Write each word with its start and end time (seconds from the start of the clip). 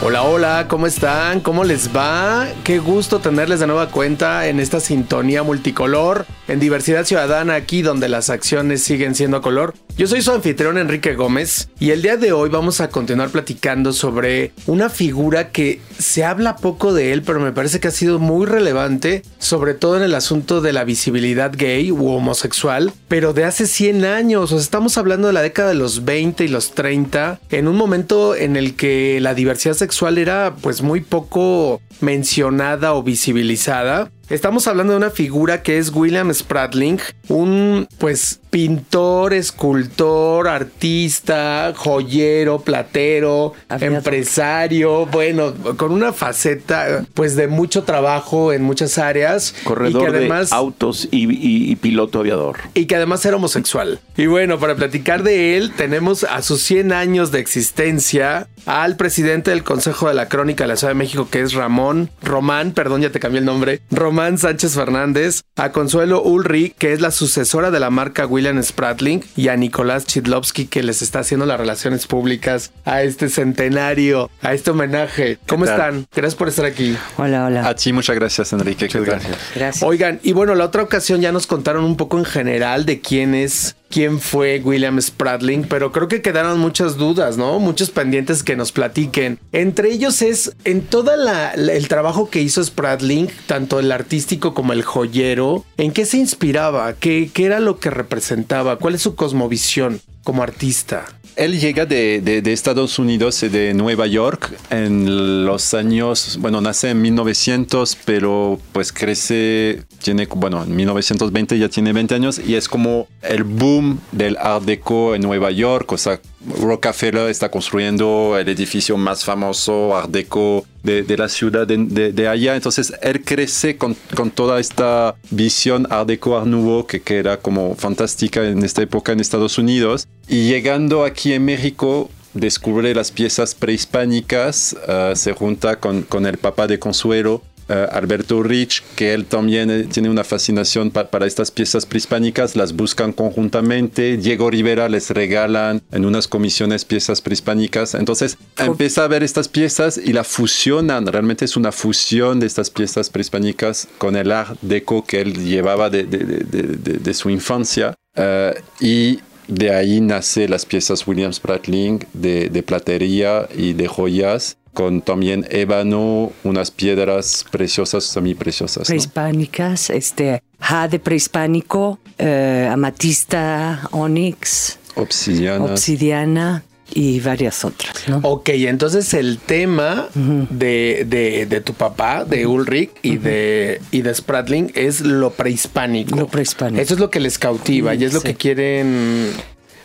Hola, 0.00 0.22
hola, 0.22 0.66
¿cómo 0.68 0.86
están? 0.86 1.40
¿Cómo 1.40 1.64
les 1.64 1.94
va? 1.94 2.46
Qué 2.62 2.78
gusto 2.78 3.18
tenerles 3.18 3.58
de 3.58 3.66
nueva 3.66 3.90
cuenta 3.90 4.46
en 4.46 4.60
esta 4.60 4.78
sintonía 4.78 5.42
multicolor, 5.42 6.24
en 6.46 6.60
diversidad 6.60 7.04
ciudadana, 7.04 7.56
aquí 7.56 7.82
donde 7.82 8.08
las 8.08 8.30
acciones 8.30 8.80
siguen 8.84 9.16
siendo 9.16 9.42
color. 9.42 9.74
Yo 9.98 10.06
soy 10.06 10.22
su 10.22 10.30
anfitrión 10.30 10.78
Enrique 10.78 11.16
Gómez 11.16 11.70
y 11.80 11.90
el 11.90 12.02
día 12.02 12.16
de 12.16 12.30
hoy 12.30 12.50
vamos 12.50 12.80
a 12.80 12.88
continuar 12.88 13.30
platicando 13.30 13.92
sobre 13.92 14.52
una 14.66 14.90
figura 14.90 15.50
que 15.50 15.80
se 15.98 16.22
habla 16.22 16.54
poco 16.54 16.94
de 16.94 17.12
él, 17.12 17.22
pero 17.22 17.40
me 17.40 17.50
parece 17.50 17.80
que 17.80 17.88
ha 17.88 17.90
sido 17.90 18.20
muy 18.20 18.46
relevante, 18.46 19.24
sobre 19.40 19.74
todo 19.74 19.96
en 19.96 20.04
el 20.04 20.14
asunto 20.14 20.60
de 20.60 20.72
la 20.72 20.84
visibilidad 20.84 21.50
gay 21.52 21.90
u 21.90 22.10
homosexual, 22.10 22.92
pero 23.08 23.32
de 23.32 23.42
hace 23.42 23.66
100 23.66 24.04
años, 24.04 24.44
o 24.44 24.46
sea, 24.46 24.58
estamos 24.58 24.96
hablando 24.98 25.26
de 25.26 25.32
la 25.32 25.42
década 25.42 25.70
de 25.70 25.74
los 25.74 26.04
20 26.04 26.44
y 26.44 26.48
los 26.48 26.76
30, 26.76 27.40
en 27.50 27.66
un 27.66 27.74
momento 27.74 28.36
en 28.36 28.54
el 28.54 28.76
que 28.76 29.18
la 29.20 29.34
diversidad 29.34 29.74
sexual 29.74 30.18
era 30.18 30.54
pues 30.62 30.80
muy 30.80 31.00
poco 31.00 31.80
mencionada 32.00 32.94
o 32.94 33.02
visibilizada. 33.02 34.12
Estamos 34.30 34.66
hablando 34.66 34.92
de 34.92 34.98
una 34.98 35.08
figura 35.08 35.62
que 35.62 35.78
es 35.78 35.90
William 35.90 36.30
Spratling, 36.34 37.00
un 37.28 37.88
pues 37.96 38.40
pintor, 38.50 39.32
escultor, 39.32 40.48
artista, 40.48 41.72
joyero, 41.74 42.60
platero, 42.60 43.54
empresario, 43.70 45.06
bueno, 45.06 45.54
con 45.78 45.92
una 45.92 46.12
faceta 46.12 47.06
pues 47.14 47.36
de 47.36 47.48
mucho 47.48 47.84
trabajo 47.84 48.52
en 48.52 48.62
muchas 48.64 48.98
áreas. 48.98 49.54
Corredor 49.64 50.02
y 50.02 50.04
que 50.04 50.16
además, 50.18 50.50
de 50.50 50.56
autos 50.56 51.08
y, 51.10 51.76
piloto 51.76 52.20
aviador. 52.20 52.58
Y 52.74 52.84
que 52.84 52.96
además 52.96 53.24
era 53.24 53.36
homosexual. 53.36 53.98
Y 54.18 54.26
bueno, 54.26 54.58
para 54.58 54.76
platicar 54.76 55.22
de 55.22 55.56
él 55.56 55.72
tenemos 55.74 56.24
a 56.24 56.42
sus 56.42 56.60
100 56.64 56.92
años 56.92 57.32
de 57.32 57.40
existencia 57.40 58.46
al 58.66 58.96
presidente 58.96 59.52
del 59.52 59.64
Consejo 59.64 60.08
de 60.08 60.14
la 60.14 60.28
Crónica 60.28 60.64
de 60.64 60.68
la 60.68 60.76
Ciudad 60.76 60.90
de 60.90 60.98
México 60.98 61.28
que 61.30 61.40
es 61.40 61.54
Ramón, 61.54 62.10
Román, 62.22 62.72
perdón, 62.72 63.00
ya 63.00 63.10
te 63.10 63.20
cambié 63.20 63.38
el 63.38 63.46
nombre, 63.46 63.80
Román 63.90 64.17
Sánchez 64.18 64.74
Fernández, 64.74 65.42
a 65.54 65.70
Consuelo 65.70 66.20
Ulrich, 66.22 66.74
que 66.76 66.92
es 66.92 67.00
la 67.00 67.12
sucesora 67.12 67.70
de 67.70 67.78
la 67.78 67.88
marca 67.88 68.26
William 68.26 68.60
Spratling, 68.60 69.22
y 69.36 69.46
a 69.46 69.56
Nicolás 69.56 70.06
Chidlovsky, 70.06 70.66
que 70.66 70.82
les 70.82 71.02
está 71.02 71.20
haciendo 71.20 71.46
las 71.46 71.58
relaciones 71.58 72.08
públicas 72.08 72.72
a 72.84 73.02
este 73.02 73.28
centenario, 73.28 74.28
a 74.42 74.54
este 74.54 74.72
homenaje. 74.72 75.38
¿Cómo 75.46 75.66
están? 75.66 76.06
Gracias 76.12 76.34
por 76.34 76.48
estar 76.48 76.64
aquí. 76.64 76.96
Hola, 77.16 77.46
hola. 77.46 77.68
A 77.68 77.76
ti, 77.76 77.92
muchas 77.92 78.16
gracias, 78.16 78.52
Enrique. 78.52 78.86
Muchas 78.86 79.04
gracias. 79.04 79.38
Gracias. 79.54 79.82
Oigan, 79.84 80.18
y 80.24 80.32
bueno, 80.32 80.56
la 80.56 80.64
otra 80.64 80.82
ocasión 80.82 81.20
ya 81.20 81.30
nos 81.30 81.46
contaron 81.46 81.84
un 81.84 81.96
poco 81.96 82.18
en 82.18 82.24
general 82.24 82.86
de 82.86 83.00
quién 83.00 83.36
es 83.36 83.76
quién 83.90 84.20
fue 84.20 84.60
William 84.64 85.00
Spratling, 85.00 85.64
pero 85.64 85.92
creo 85.92 86.08
que 86.08 86.22
quedaron 86.22 86.58
muchas 86.58 86.96
dudas, 86.96 87.36
¿no? 87.36 87.58
Muchos 87.58 87.90
pendientes 87.90 88.42
que 88.42 88.56
nos 88.56 88.72
platiquen. 88.72 89.38
Entre 89.52 89.90
ellos 89.90 90.22
es 90.22 90.52
en 90.64 90.82
todo 90.82 91.12
el 91.14 91.88
trabajo 91.88 92.30
que 92.30 92.40
hizo 92.40 92.62
Spratling, 92.62 93.28
tanto 93.46 93.80
el 93.80 93.92
artístico 93.92 94.54
como 94.54 94.72
el 94.72 94.82
joyero, 94.82 95.64
¿en 95.76 95.92
qué 95.92 96.04
se 96.04 96.18
inspiraba? 96.18 96.94
¿Qué, 96.94 97.30
qué 97.32 97.46
era 97.46 97.60
lo 97.60 97.78
que 97.78 97.90
representaba? 97.90 98.78
¿Cuál 98.78 98.94
es 98.94 99.02
su 99.02 99.14
cosmovisión 99.14 100.00
como 100.22 100.42
artista? 100.42 101.06
Él 101.38 101.60
llega 101.60 101.86
de, 101.86 102.20
de, 102.20 102.52
Estados 102.52 102.98
Unidos 102.98 103.44
y 103.44 103.48
de 103.48 103.72
Nueva 103.72 104.08
York 104.08 104.58
en 104.70 105.46
los 105.46 105.72
años, 105.72 106.36
bueno, 106.40 106.60
nace 106.60 106.90
en 106.90 107.00
1900, 107.00 107.96
pero 108.04 108.58
pues 108.72 108.92
crece, 108.92 109.84
tiene, 110.02 110.26
bueno, 110.26 110.64
en 110.64 110.74
1920 110.74 111.56
ya 111.56 111.68
tiene 111.68 111.92
20 111.92 112.16
años 112.16 112.40
y 112.44 112.56
es 112.56 112.68
como 112.68 113.06
el 113.22 113.44
boom 113.44 114.00
del 114.10 114.36
Art 114.36 114.64
Deco 114.64 115.14
en 115.14 115.22
Nueva 115.22 115.52
York, 115.52 115.92
o 115.92 115.96
sea, 115.96 116.20
Rockefeller 116.46 117.28
está 117.28 117.50
construyendo 117.50 118.36
el 118.38 118.48
edificio 118.48 118.96
más 118.96 119.24
famoso, 119.24 119.96
Art 119.96 120.10
Deco, 120.10 120.64
de, 120.82 121.16
la 121.16 121.28
ciudad 121.28 121.66
de, 121.66 122.12
de, 122.12 122.28
allá. 122.28 122.54
Entonces 122.56 122.94
él 123.02 123.22
crece 123.24 123.76
con, 123.76 123.96
con, 124.14 124.30
toda 124.30 124.60
esta 124.60 125.16
visión 125.30 125.86
Art 125.90 126.08
Deco, 126.08 126.36
Art 126.36 126.46
Nouveau, 126.46 126.86
que, 126.86 127.00
que 127.00 127.18
era 127.18 127.38
como 127.38 127.74
fantástica 127.74 128.48
en 128.48 128.62
esta 128.62 128.82
época 128.82 129.12
en 129.12 129.20
Estados 129.20 129.58
Unidos. 129.58 130.06
Y 130.28 130.48
llegando 130.48 131.04
aquí 131.04 131.32
en 131.32 131.44
México, 131.44 132.08
descubre 132.34 132.94
las 132.94 133.10
piezas 133.10 133.54
prehispánicas, 133.54 134.76
uh, 134.86 135.16
se 135.16 135.32
junta 135.32 135.76
con, 135.80 136.02
con 136.02 136.26
el 136.26 136.38
papá 136.38 136.66
de 136.66 136.78
Consuelo 136.78 137.42
Alberto 137.72 138.42
Rich, 138.42 138.82
que 138.96 139.14
él 139.14 139.26
también 139.26 139.70
eh, 139.70 139.84
tiene 139.84 140.08
una 140.08 140.24
fascinación 140.24 140.90
para 140.90 141.26
estas 141.26 141.50
piezas 141.50 141.86
prehispánicas, 141.86 142.56
las 142.56 142.74
buscan 142.74 143.12
conjuntamente. 143.12 144.16
Diego 144.16 144.50
Rivera 144.50 144.88
les 144.88 145.10
regalan 145.10 145.82
en 145.92 146.04
unas 146.04 146.28
comisiones 146.28 146.84
piezas 146.84 147.20
prehispánicas. 147.20 147.94
Entonces 147.94 148.38
empieza 148.56 149.04
a 149.04 149.08
ver 149.08 149.22
estas 149.22 149.48
piezas 149.48 149.98
y 149.98 150.12
la 150.12 150.24
fusionan. 150.24 151.06
Realmente 151.06 151.44
es 151.44 151.56
una 151.56 151.72
fusión 151.72 152.40
de 152.40 152.46
estas 152.46 152.70
piezas 152.70 153.10
prehispánicas 153.10 153.88
con 153.98 154.16
el 154.16 154.32
art 154.32 154.58
deco 154.62 155.04
que 155.04 155.20
él 155.20 155.34
llevaba 155.44 155.90
de, 155.90 156.04
de, 156.04 156.18
de, 156.18 156.98
de 156.98 157.14
su 157.14 157.30
infancia. 157.30 157.94
Uh, 158.16 158.54
y 158.80 159.20
de 159.46 159.74
ahí 159.74 160.00
nace 160.00 160.48
las 160.48 160.66
piezas 160.66 161.06
Williams 161.06 161.36
Spratling 161.36 162.04
de, 162.12 162.50
de 162.50 162.62
platería 162.62 163.48
y 163.56 163.72
de 163.72 163.86
joyas 163.88 164.56
con 164.78 165.02
también 165.02 165.44
ébano, 165.50 166.30
unas 166.44 166.70
piedras 166.70 167.44
preciosas, 167.50 168.04
semi-preciosas. 168.04 168.86
Prehispánicas, 168.86 169.90
este, 169.90 170.40
jade 170.60 171.00
prehispánico, 171.00 171.98
eh, 172.16 172.68
amatista, 172.70 173.88
onix, 173.90 174.78
obsidiana. 174.94 175.64
obsidiana 175.64 176.62
y 176.94 177.18
varias 177.18 177.64
otras. 177.64 178.08
¿no? 178.08 178.20
Ok, 178.22 178.50
entonces 178.50 179.14
el 179.14 179.38
tema 179.38 180.10
de, 180.14 181.04
de, 181.48 181.60
tu 181.60 181.74
papá, 181.74 182.24
de 182.24 182.46
Ulrich 182.46 182.92
y, 183.02 183.16
de, 183.16 183.80
y 183.90 184.02
de 184.02 184.14
Spratling 184.14 184.70
es 184.76 185.00
lo 185.00 185.30
prehispánico. 185.30 186.14
Lo 186.14 186.28
prehispánico. 186.28 186.80
Eso 186.80 186.94
es 186.94 187.00
lo 187.00 187.10
que 187.10 187.18
les 187.18 187.40
cautiva 187.40 187.96
y 187.96 188.04
es 188.04 188.14
lo 188.14 188.20
que 188.20 188.36
quieren 188.36 189.32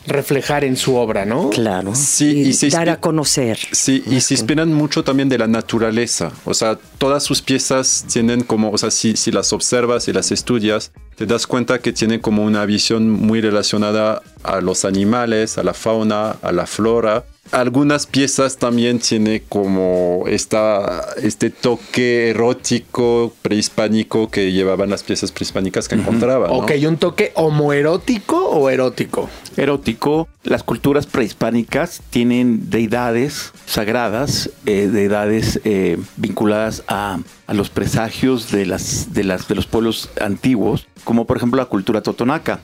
reflejar 0.05 0.63
en 0.63 0.75
su 0.75 0.95
obra, 0.95 1.25
¿no? 1.25 1.49
Claro. 1.49 1.95
Sí, 1.95 2.53
y, 2.61 2.69
dar 2.69 2.89
a 2.89 2.97
conocer. 2.97 3.57
Sí, 3.71 4.03
y 4.07 4.21
se 4.21 4.33
inspiran 4.33 4.73
mucho 4.73 5.03
también 5.03 5.29
de 5.29 5.37
la 5.37 5.47
naturaleza. 5.47 6.31
O 6.45 6.53
sea, 6.53 6.77
todas 6.97 7.23
sus 7.23 7.41
piezas 7.41 8.05
tienen 8.11 8.43
como, 8.43 8.71
o 8.71 8.77
sea, 8.77 8.91
si, 8.91 9.15
si 9.15 9.31
las 9.31 9.53
observas 9.53 10.07
y 10.07 10.13
las 10.13 10.31
estudias, 10.31 10.91
te 11.15 11.25
das 11.25 11.47
cuenta 11.47 11.79
que 11.79 11.93
tienen 11.93 12.19
como 12.19 12.43
una 12.43 12.65
visión 12.65 13.09
muy 13.09 13.41
relacionada 13.41 14.21
a 14.43 14.61
los 14.61 14.85
animales, 14.85 15.57
a 15.57 15.63
la 15.63 15.73
fauna, 15.73 16.31
a 16.41 16.51
la 16.51 16.65
flora 16.65 17.23
algunas 17.53 18.07
piezas 18.07 18.57
también 18.57 18.99
tiene 18.99 19.43
como 19.47 20.23
esta, 20.27 21.05
este 21.21 21.51
toque 21.51 22.31
erótico 22.31 23.31
prehispánico 23.43 24.29
que 24.29 24.51
llevaban 24.51 24.89
las 24.89 25.03
piezas 25.03 25.31
prehispánicas 25.31 25.87
que 25.87 25.95
encontraban. 25.95 26.49
Ok, 26.51 26.71
¿un 26.87 26.97
toque 26.97 27.31
homoerótico 27.35 28.49
o 28.49 28.69
erótico? 28.69 29.29
Erótico. 29.55 30.27
Las 30.43 30.63
culturas 30.63 31.05
prehispánicas 31.05 32.01
tienen 32.09 32.71
deidades 32.71 33.51
sagradas, 33.67 34.49
eh, 34.65 34.89
deidades 34.91 35.61
eh, 35.63 35.97
vinculadas 36.17 36.83
a, 36.87 37.19
los 37.49 37.69
presagios 37.69 38.51
de, 38.51 38.65
las, 38.65 39.13
de, 39.13 39.23
las, 39.23 39.47
de 39.47 39.53
los 39.53 39.67
pueblos 39.67 40.09
antiguos, 40.19 40.87
como 41.03 41.25
por 41.25 41.37
ejemplo 41.37 41.61
la 41.61 41.65
cultura 41.65 42.01
totonaca. 42.01 42.61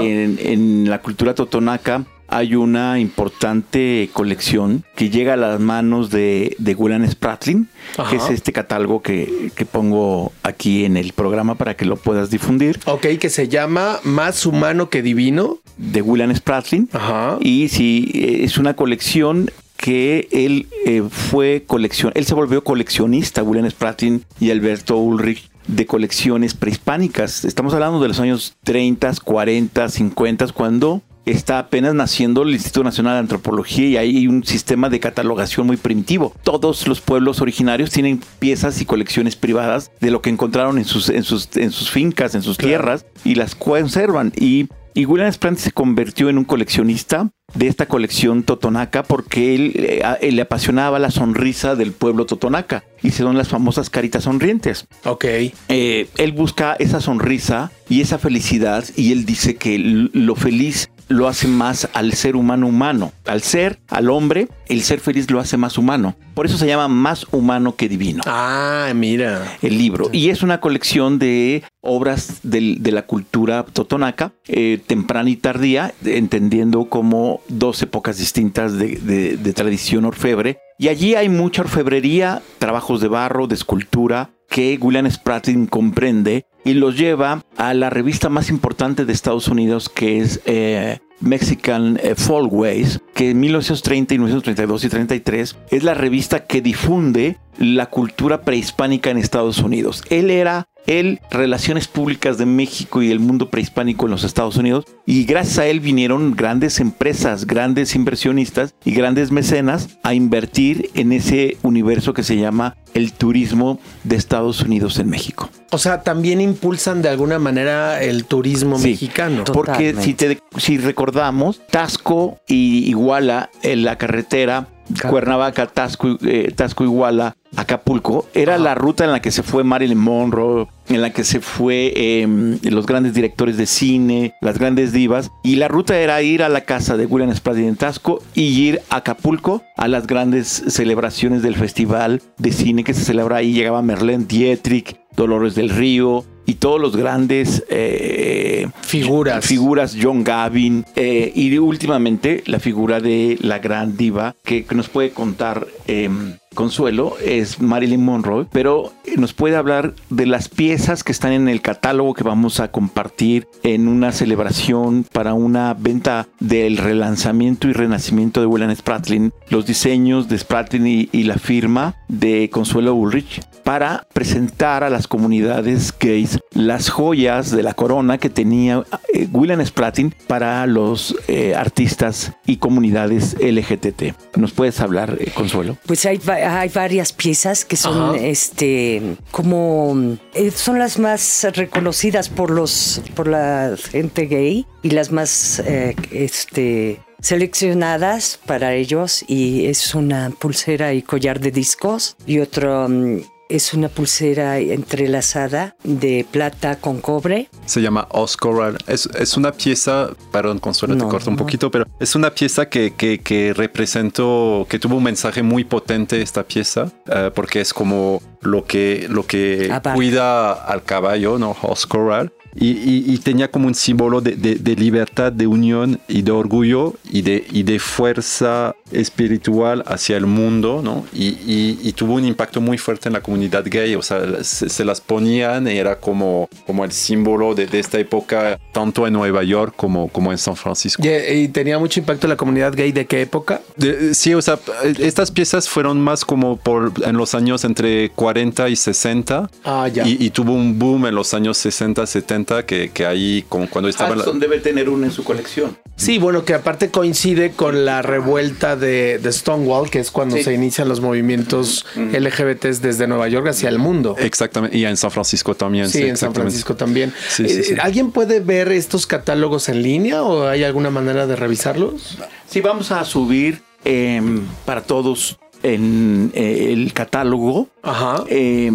En, 0.00 0.38
en 0.40 0.88
la 0.88 1.00
cultura 1.00 1.34
totonaca 1.34 2.04
hay 2.28 2.54
una 2.54 3.00
importante 3.00 4.10
colección 4.12 4.84
que 4.94 5.10
llega 5.10 5.32
a 5.34 5.36
las 5.36 5.58
manos 5.60 6.10
de, 6.10 6.54
de 6.58 6.74
William 6.74 7.08
Spratling, 7.08 7.68
que 8.10 8.16
es 8.16 8.30
este 8.30 8.52
catálogo 8.52 9.02
que, 9.02 9.50
pongo 9.72 10.32
aquí 10.42 10.84
en 10.84 10.96
el 10.96 11.12
programa 11.12 11.56
para 11.56 11.74
que 11.74 11.84
lo 11.84 11.96
puedas 11.96 12.30
difundir. 12.30 12.78
Ok, 12.86 13.06
que 13.18 13.30
se 13.30 13.48
llama 13.48 13.98
Más 14.04 14.46
humano 14.46 14.90
que 14.90 15.02
divino. 15.02 15.58
De 15.76 16.02
William 16.02 16.34
Spratling. 16.34 16.88
Ajá. 16.92 17.38
Y 17.40 17.68
sí, 17.68 18.10
es 18.42 18.58
una 18.58 18.74
colección 18.74 19.48
que 19.76 20.26
él 20.32 20.66
eh, 20.84 21.04
fue 21.08 21.62
colección, 21.64 22.10
él 22.16 22.26
se 22.26 22.34
volvió 22.34 22.64
coleccionista, 22.64 23.44
William 23.44 23.70
Spratling 23.70 24.24
y 24.40 24.50
Alberto 24.50 24.96
Ulrich 24.96 25.48
de 25.68 25.86
colecciones 25.86 26.54
prehispánicas. 26.54 27.44
Estamos 27.44 27.74
hablando 27.74 28.00
de 28.00 28.08
los 28.08 28.18
años 28.18 28.56
30, 28.64 29.12
40, 29.22 29.88
50, 29.88 30.48
cuando 30.48 31.02
está 31.30 31.58
apenas 31.58 31.94
naciendo 31.94 32.42
el 32.42 32.52
Instituto 32.52 32.84
Nacional 32.84 33.14
de 33.14 33.20
Antropología 33.20 33.86
y 33.86 33.96
hay 33.96 34.28
un 34.28 34.44
sistema 34.44 34.88
de 34.88 35.00
catalogación 35.00 35.66
muy 35.66 35.76
primitivo. 35.76 36.34
Todos 36.42 36.86
los 36.86 37.00
pueblos 37.00 37.40
originarios 37.40 37.90
tienen 37.90 38.20
piezas 38.38 38.80
y 38.80 38.84
colecciones 38.84 39.36
privadas 39.36 39.90
de 40.00 40.10
lo 40.10 40.22
que 40.22 40.30
encontraron 40.30 40.78
en 40.78 40.84
sus, 40.84 41.08
en 41.08 41.24
sus, 41.24 41.56
en 41.56 41.70
sus 41.70 41.90
fincas, 41.90 42.34
en 42.34 42.42
sus 42.42 42.58
tierras 42.58 43.06
y 43.24 43.34
las 43.34 43.54
conservan. 43.54 44.32
Y 44.36 44.68
y 44.98 45.04
William 45.04 45.32
Sprant 45.32 45.58
se 45.58 45.70
convirtió 45.70 46.28
en 46.28 46.38
un 46.38 46.44
coleccionista 46.44 47.30
de 47.54 47.68
esta 47.68 47.86
colección 47.86 48.42
totonaca 48.42 49.04
porque 49.04 49.54
él, 49.54 49.72
eh, 49.76 50.02
él, 50.20 50.34
le 50.34 50.42
apasionaba 50.42 50.98
la 50.98 51.12
sonrisa 51.12 51.76
del 51.76 51.92
pueblo 51.92 52.26
totonaca 52.26 52.82
y 53.00 53.12
se 53.12 53.22
son 53.22 53.38
las 53.38 53.46
famosas 53.46 53.90
caritas 53.90 54.24
sonrientes. 54.24 54.88
Ok. 55.04 55.24
Eh, 55.68 56.08
él 56.16 56.32
busca 56.32 56.74
esa 56.80 57.00
sonrisa 57.00 57.70
y 57.88 58.00
esa 58.00 58.18
felicidad 58.18 58.84
y 58.96 59.12
él 59.12 59.24
dice 59.24 59.54
que 59.54 59.78
lo 59.78 60.34
feliz 60.34 60.90
lo 61.08 61.26
hace 61.28 61.48
más 61.48 61.88
al 61.94 62.12
ser 62.12 62.36
humano 62.36 62.66
humano. 62.66 63.12
Al 63.26 63.42
ser, 63.42 63.80
al 63.88 64.10
hombre, 64.10 64.48
el 64.68 64.82
ser 64.82 65.00
feliz 65.00 65.30
lo 65.30 65.40
hace 65.40 65.56
más 65.56 65.78
humano. 65.78 66.14
Por 66.34 66.46
eso 66.46 66.58
se 66.58 66.66
llama 66.66 66.88
Más 66.88 67.26
humano 67.32 67.74
que 67.74 67.88
divino. 67.88 68.22
Ah, 68.26 68.92
mira. 68.94 69.56
El 69.62 69.78
libro. 69.78 70.10
Y 70.12 70.30
es 70.30 70.42
una 70.42 70.60
colección 70.60 71.18
de 71.18 71.64
obras 71.80 72.40
de, 72.42 72.76
de 72.78 72.92
la 72.92 73.02
cultura 73.02 73.64
totonaca, 73.64 74.32
eh, 74.46 74.80
temprana 74.86 75.30
y 75.30 75.36
tardía, 75.36 75.94
entendiendo 76.04 76.84
como 76.84 77.40
dos 77.48 77.82
épocas 77.82 78.18
distintas 78.18 78.74
de, 78.74 78.96
de, 78.96 79.36
de 79.36 79.52
tradición 79.52 80.04
orfebre. 80.04 80.58
Y 80.78 80.88
allí 80.88 81.16
hay 81.16 81.28
mucha 81.28 81.62
orfebrería, 81.62 82.42
trabajos 82.58 83.00
de 83.00 83.08
barro, 83.08 83.48
de 83.48 83.56
escultura, 83.56 84.30
que 84.48 84.78
William 84.80 85.10
Spratlin 85.10 85.66
comprende 85.66 86.46
y 86.64 86.74
los 86.74 86.96
lleva 86.96 87.42
a 87.56 87.74
la 87.74 87.90
revista 87.90 88.28
más 88.28 88.50
importante 88.50 89.04
de 89.04 89.12
Estados 89.12 89.48
Unidos 89.48 89.88
que 89.88 90.18
es 90.18 90.40
eh, 90.44 90.98
Mexican 91.20 91.98
eh, 92.02 92.14
Folkways, 92.14 93.00
que 93.14 93.30
en 93.30 93.40
1930 93.40 94.14
y 94.14 94.18
1932 94.18 94.84
y 94.84 94.88
33 94.88 95.56
es 95.70 95.82
la 95.82 95.94
revista 95.94 96.46
que 96.46 96.60
difunde 96.60 97.38
la 97.58 97.86
cultura 97.86 98.42
prehispánica 98.42 99.10
en 99.10 99.18
Estados 99.18 99.58
Unidos. 99.58 100.04
Él 100.10 100.30
era 100.30 100.68
el 100.86 101.20
Relaciones 101.30 101.88
Públicas 101.88 102.38
de 102.38 102.46
México 102.46 103.02
y 103.02 103.10
el 103.10 103.20
mundo 103.20 103.50
prehispánico 103.50 104.06
en 104.06 104.12
los 104.12 104.24
Estados 104.24 104.56
Unidos. 104.56 104.84
Y 105.06 105.24
gracias 105.24 105.58
a 105.58 105.66
él 105.66 105.80
vinieron 105.80 106.34
grandes 106.34 106.80
empresas, 106.80 107.46
grandes 107.46 107.94
inversionistas 107.94 108.74
y 108.84 108.92
grandes 108.92 109.30
mecenas 109.30 109.98
a 110.02 110.14
invertir 110.14 110.90
en 110.94 111.12
ese 111.12 111.56
universo 111.62 112.14
que 112.14 112.22
se 112.22 112.36
llama 112.36 112.76
el 112.94 113.12
turismo 113.12 113.78
de 114.04 114.16
Estados 114.16 114.62
Unidos 114.62 114.98
en 114.98 115.10
México. 115.10 115.50
O 115.70 115.78
sea, 115.78 116.02
también 116.02 116.40
impulsan 116.40 117.02
de 117.02 117.10
alguna 117.10 117.38
manera 117.38 118.02
el 118.02 118.24
turismo 118.24 118.78
Sí, 118.78 118.90
mexicano. 118.90 119.44
Porque 119.44 119.94
si, 120.00 120.14
te, 120.14 120.38
si 120.56 120.78
recordamos, 120.78 121.60
Tasco 121.70 122.40
y 122.48 122.88
Iguala, 122.88 123.50
en 123.62 123.84
la 123.84 123.98
carretera 123.98 124.68
Cuernavaca, 125.08 125.66
Tasco, 125.66 126.16
eh, 126.22 126.52
Tasco 126.54 126.84
Iguala, 126.84 127.36
Acapulco, 127.56 128.26
era 128.34 128.58
la 128.58 128.74
ruta 128.74 129.04
en 129.04 129.12
la 129.12 129.20
que 129.20 129.30
se 129.30 129.42
fue 129.42 129.64
Marilyn 129.64 129.98
Monroe, 129.98 130.66
en 130.88 131.02
la 131.02 131.10
que 131.10 131.24
se 131.24 131.40
fue 131.40 131.92
eh, 131.96 132.58
los 132.62 132.86
grandes 132.86 133.14
directores 133.14 133.56
de 133.56 133.66
cine, 133.66 134.34
las 134.40 134.58
grandes 134.58 134.92
divas, 134.92 135.30
y 135.42 135.56
la 135.56 135.68
ruta 135.68 135.98
era 135.98 136.22
ir 136.22 136.42
a 136.42 136.48
la 136.48 136.62
casa 136.62 136.96
de 136.96 137.06
William 137.06 137.34
Spradlin 137.34 137.68
en 137.68 137.76
Tasco 137.76 138.22
y 138.34 138.42
ir 138.42 138.80
a 138.90 138.96
Acapulco 138.96 139.62
a 139.76 139.88
las 139.88 140.06
grandes 140.06 140.48
celebraciones 140.68 141.42
del 141.42 141.56
festival 141.56 142.20
de 142.36 142.52
cine 142.52 142.84
que 142.84 142.94
se 142.94 143.04
celebra 143.04 143.36
ahí. 143.36 143.52
Llegaba 143.52 143.80
Merlene 143.82 144.24
Dietrich, 144.26 144.96
Dolores 145.16 145.54
del 145.54 145.70
Río 145.70 146.24
y 146.46 146.54
todos 146.54 146.80
los 146.80 146.96
grandes 146.96 147.64
eh, 147.68 148.68
Figuras. 148.80 149.44
figuras 149.44 149.96
John 150.00 150.24
Gavin 150.24 150.84
eh, 150.96 151.30
y 151.34 151.58
últimamente 151.58 152.42
la 152.46 152.58
figura 152.58 153.00
de 153.00 153.36
la 153.42 153.58
gran 153.58 153.96
diva 153.96 154.34
que, 154.44 154.64
que 154.64 154.74
nos 154.74 154.88
puede 154.88 155.10
contar 155.10 155.66
eh, 155.86 156.08
Consuelo 156.58 157.14
es 157.24 157.60
Marilyn 157.60 158.04
Monroe, 158.04 158.48
pero 158.50 158.92
nos 159.16 159.32
puede 159.32 159.54
hablar 159.54 159.94
de 160.10 160.26
las 160.26 160.48
piezas 160.48 161.04
que 161.04 161.12
están 161.12 161.30
en 161.30 161.48
el 161.48 161.60
catálogo 161.60 162.14
que 162.14 162.24
vamos 162.24 162.58
a 162.58 162.72
compartir 162.72 163.46
en 163.62 163.86
una 163.86 164.10
celebración 164.10 165.06
para 165.12 165.34
una 165.34 165.72
venta 165.74 166.26
del 166.40 166.76
relanzamiento 166.78 167.68
y 167.68 167.74
renacimiento 167.74 168.40
de 168.40 168.46
William 168.46 168.74
Spratlin, 168.74 169.32
los 169.50 169.66
diseños 169.66 170.26
de 170.26 170.36
Spratlin 170.36 170.84
y, 170.88 171.08
y 171.12 171.22
la 171.22 171.36
firma 171.36 171.94
de 172.08 172.50
Consuelo 172.50 172.92
Ulrich 172.92 173.40
para 173.68 174.06
presentar 174.14 174.82
a 174.82 174.88
las 174.88 175.06
comunidades 175.06 175.92
gays 176.00 176.38
las 176.54 176.88
joyas 176.88 177.50
de 177.50 177.62
la 177.62 177.74
corona 177.74 178.16
que 178.16 178.30
tenía 178.30 178.82
eh, 179.12 179.28
William 179.30 179.62
Spratlin 179.64 180.14
para 180.26 180.66
los 180.66 181.14
eh, 181.28 181.54
artistas 181.54 182.32
y 182.46 182.56
comunidades 182.56 183.36
LGTT. 183.38 184.36
¿Nos 184.38 184.52
puedes 184.52 184.80
hablar, 184.80 185.18
eh, 185.20 185.30
Consuelo? 185.34 185.76
Pues 185.84 186.06
hay, 186.06 186.16
va- 186.16 186.60
hay 186.60 186.70
varias 186.70 187.12
piezas 187.12 187.66
que 187.66 187.76
son 187.76 188.14
Ajá. 188.14 188.16
este 188.16 189.02
como 189.30 190.16
eh, 190.32 190.50
son 190.50 190.78
las 190.78 190.98
más 190.98 191.46
reconocidas 191.52 192.30
por 192.30 192.50
los 192.50 193.02
por 193.14 193.28
la 193.28 193.74
gente 193.90 194.24
gay 194.24 194.64
y 194.82 194.90
las 194.92 195.12
más 195.12 195.62
este 196.10 197.00
seleccionadas 197.20 198.38
para 198.46 198.72
ellos 198.74 199.24
y 199.28 199.66
es 199.66 199.94
una 199.94 200.30
pulsera 200.30 200.94
y 200.94 201.02
collar 201.02 201.38
de 201.40 201.50
discos 201.50 202.16
y 202.26 202.38
otro 202.38 202.88
mm, 202.88 203.18
es 203.48 203.72
una 203.74 203.88
pulsera 203.88 204.58
entrelazada 204.58 205.74
de 205.84 206.26
plata 206.30 206.76
con 206.76 207.00
cobre 207.00 207.48
Se 207.66 207.80
llama 207.80 208.06
Oscar. 208.10 208.76
Es, 208.86 209.06
es 209.18 209.36
una 209.36 209.52
pieza, 209.52 210.10
perdón, 210.32 210.58
Consuelo, 210.58 210.94
te 210.96 211.00
No, 211.04 211.08
corto 211.08 211.30
un 211.30 211.36
no. 211.36 211.42
poquito, 211.42 211.70
pero 211.70 211.86
es 212.00 212.14
una 212.14 212.30
pieza 212.34 212.68
que, 212.68 212.94
que, 212.94 213.18
que 213.20 213.52
representó, 213.54 214.66
que 214.68 214.78
tuvo 214.78 214.96
un 214.96 215.02
mensaje 215.04 215.42
muy 215.42 215.64
potente 215.64 216.20
esta 216.20 216.42
pieza, 216.42 216.92
eh, 217.06 217.30
porque 217.34 217.60
es 217.60 217.72
como 217.72 218.20
lo 218.42 218.64
que, 218.64 219.06
lo 219.10 219.26
que 219.26 219.66
Abarca. 219.70 219.94
cuida 219.94 220.52
al 220.52 220.82
caballo, 220.84 221.38
¿no? 221.38 221.56
Oscar. 221.62 222.32
Y, 222.54 222.70
y- 222.70 223.04
y 223.14 223.18
tenía 223.18 223.50
como 223.50 223.66
un 223.68 223.74
símbolo 223.74 224.20
de, 224.20 224.34
de- 224.34 224.56
de 224.56 224.74
libertad, 224.74 225.30
de 225.30 225.46
unión 225.46 226.00
y 226.08 226.22
de 226.22 226.32
orgullo 226.32 226.94
y 227.08 227.22
de, 227.22 227.46
y 227.52 227.62
de 227.62 227.78
fuerza 227.78 228.74
espiritual 228.92 229.82
hacia 229.86 230.16
el 230.16 230.26
mundo, 230.26 230.80
¿no? 230.82 231.04
Y, 231.12 231.28
y- 231.28 231.78
y 231.82 231.92
tuvo 231.92 232.14
un 232.14 232.24
impacto 232.24 232.60
muy 232.60 232.78
fuerte 232.78 233.08
en 233.08 233.12
la 233.14 233.20
comunidad 233.20 233.64
gay, 233.66 233.94
o 233.94 234.02
sea, 234.02 234.42
se, 234.44 234.68
se 234.68 234.84
las 234.84 235.00
ponían 235.00 235.66
y 235.68 235.76
era 235.78 235.96
como, 235.98 236.48
como 236.66 236.84
el 236.84 236.92
símbolo 236.92 237.54
de, 237.54 237.66
de 237.66 237.78
esta 237.78 237.98
época, 237.98 238.58
tanto 238.72 239.06
en 239.06 239.12
Nueva 239.14 239.42
York 239.42 239.74
como, 239.76 240.08
como 240.08 240.32
en 240.32 240.38
San 240.38 240.56
Francisco. 240.56 241.02
Y, 241.04 241.08
y 241.08 241.48
tenía 241.48 241.78
mucho 241.78 242.00
impacto 242.00 242.26
en 242.26 242.30
la 242.30 242.36
comunidad 242.36 242.72
gay 242.74 242.92
de 242.92 243.06
qué 243.06 243.22
época? 243.22 243.60
De- 243.76 244.14
sí, 244.14 244.34
o 244.34 244.42
sea, 244.42 244.58
estas 244.98 245.30
piezas 245.30 245.68
fueron 245.68 246.00
más 246.00 246.24
como 246.24 246.56
por 246.56 246.92
en 247.04 247.16
los 247.16 247.34
años 247.34 247.64
entre 247.64 248.10
40 248.10 248.68
y 248.68 248.76
60. 248.76 249.50
Ah, 249.64 249.88
ya. 249.88 250.06
Y, 250.06 250.16
y 250.24 250.30
tuvo 250.30 250.52
un 250.52 250.78
boom 250.78 251.06
en 251.06 251.14
los 251.14 251.34
años 251.34 251.58
60, 251.58 252.06
70, 252.06 252.66
que, 252.66 252.90
que 252.90 253.06
ahí, 253.06 253.44
como 253.48 253.68
cuando 253.68 253.88
estaba... 253.88 254.14
la- 254.14 254.22
Hudson 254.22 254.38
debe 254.40 254.58
tener 254.60 254.88
una 254.88 255.06
en 255.06 255.12
su 255.12 255.24
colección. 255.24 255.76
Sí, 255.96 256.18
bueno, 256.18 256.44
que 256.44 256.54
aparte 256.54 256.90
coincide 256.90 257.50
con 257.50 257.84
la 257.84 258.02
revuelta 258.02 258.76
de, 258.78 259.18
de 259.18 259.32
Stonewall, 259.32 259.90
que 259.90 259.98
es 260.00 260.10
cuando 260.10 260.36
Sí. 260.36 260.44
se 260.44 260.54
inician 260.54 260.88
los 260.88 261.00
movimientos 261.00 261.84
LGBTs 261.96 262.80
desde 262.82 263.06
Nueva 263.06 263.28
York 263.28 263.48
hacia 263.48 263.68
el 263.68 263.78
mundo. 263.78 264.16
Exactamente, 264.18 264.76
y 264.76 264.84
en 264.84 264.96
San 264.96 265.10
Francisco 265.10 265.54
también. 265.54 265.88
Sí, 265.88 266.02
en 266.02 266.16
San. 266.16 266.34
Francisco 266.34 266.76
también. 266.76 267.12
Sí, 267.28 267.48
sí, 267.48 267.58
Eh, 267.58 267.62
sí. 267.64 267.74
¿Alguien 267.80 268.10
puede 268.12 268.40
ver 268.40 268.70
estos 268.72 269.06
catálogos 269.06 269.68
en 269.68 269.82
línea 269.82 270.22
o 270.22 270.46
hay 270.46 270.64
alguna 270.64 270.90
manera 270.90 271.26
de 271.26 271.36
revisarlos? 271.36 272.18
Sí, 272.48 272.60
vamos 272.60 272.90
a 272.92 273.04
subir 273.04 273.62
eh, 273.84 274.20
para 274.64 274.82
todos 274.82 275.38
en 275.62 276.30
eh, 276.34 276.68
el 276.72 276.92
catálogo 276.92 277.68
Ajá. 277.82 278.24
eh, 278.28 278.70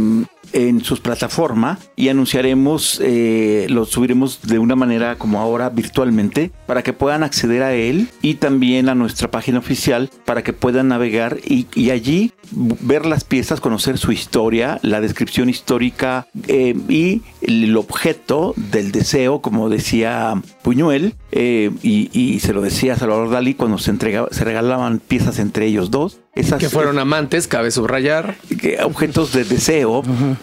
en 0.54 0.84
sus 0.84 1.00
plataformas 1.00 1.90
y 1.96 2.10
anunciaremos, 2.10 3.00
eh, 3.04 3.68
lo 3.70 3.86
subiremos 3.86 4.42
de 4.44 4.60
una 4.60 4.76
manera 4.76 5.18
como 5.18 5.40
ahora 5.40 5.70
virtualmente 5.70 6.52
para 6.66 6.84
que 6.84 6.94
puedan 6.94 7.24
acceder 7.24 7.64
a 7.64 7.74
él 7.74 8.10
y 8.22 8.36
también 8.36 8.90
a 8.90 8.96
nuestra 8.96 9.30
página 9.30 9.60
oficial 9.60 10.10
para 10.26 10.44
que 10.44 10.54
puedan 10.54 10.88
navegar 10.88 11.38
y, 11.44 11.90
allí 11.90 12.32
ver 12.52 13.06
las 13.06 13.24
piezas, 13.24 13.60
conocer 13.60 13.98
su 13.98 14.12
historia, 14.12 14.80
la 14.82 15.02
descripción 15.02 15.50
histórica 15.50 16.28
eh, 16.48 16.76
y 16.88 17.22
el 17.42 17.76
objeto 17.76 18.54
del 18.56 18.92
deseo, 18.92 19.42
como 19.42 19.70
decía 19.70 20.42
Puñuel, 20.64 21.14
eh, 21.32 21.72
y, 21.84 22.10
y 22.18 22.40
se 22.40 22.54
lo 22.54 22.62
decía 22.62 22.96
Salvador 22.96 23.30
Dalí 23.30 23.54
cuando 23.54 23.78
se, 23.78 23.92
entregaba, 23.92 24.30
se 24.32 24.44
regalaban 24.44 25.00
piezas 25.00 25.38
entre 25.40 25.66
ellos 25.68 25.92
dos. 25.92 26.20
Esas, 26.36 26.60
Que 26.60 26.68
fueron 26.70 26.98
amantes, 26.98 27.48
cabe 27.48 27.70
subrayar. 27.70 28.36
que- 28.60 28.80
objetos 28.84 29.34
de 29.34 29.44
deseo 29.44 30.02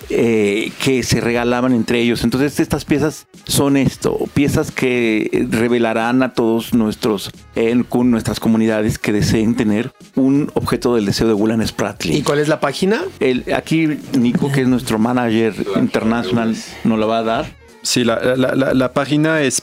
eh, 0.09 0.71
que 0.85 1.03
se 1.03 1.21
regalaban 1.21 1.73
entre 1.73 2.00
ellos. 2.00 2.23
Entonces 2.23 2.61
estas 2.61 2.85
piezas 2.85 3.27
son 3.45 3.77
esto, 3.77 4.17
piezas 4.33 4.71
que 4.71 5.47
revelarán 5.50 6.23
a 6.23 6.33
todos 6.35 6.75
nuestros, 6.75 7.31
eh, 7.57 7.83
con 7.89 8.11
nuestras 8.12 8.39
comunidades 8.39 8.99
que 8.99 9.12
deseen 9.12 9.57
tener 9.57 9.91
un 10.15 10.50
objeto 10.55 10.95
del 10.95 11.07
deseo 11.07 11.27
de 11.27 11.35
William 11.35 11.61
¿Y 11.62 11.67
Spratley. 11.67 12.23
cuál 12.23 12.39
es 12.39 12.47
la 12.47 12.61
página? 12.61 13.03
El, 13.19 13.45
aquí 13.53 13.89
Nico, 14.17 14.53
que 14.53 14.61
es 14.62 14.69
nuestro 14.69 14.99
manager 15.00 15.55
internacional, 15.77 16.55
nos 16.85 16.99
lo 16.99 17.09
va 17.09 17.19
a 17.19 17.23
dar. 17.25 17.60
Sí, 17.82 18.04
la, 18.04 18.37
la- 18.37 18.75
la- 18.75 18.92
página 18.92 19.40
es 19.42 19.60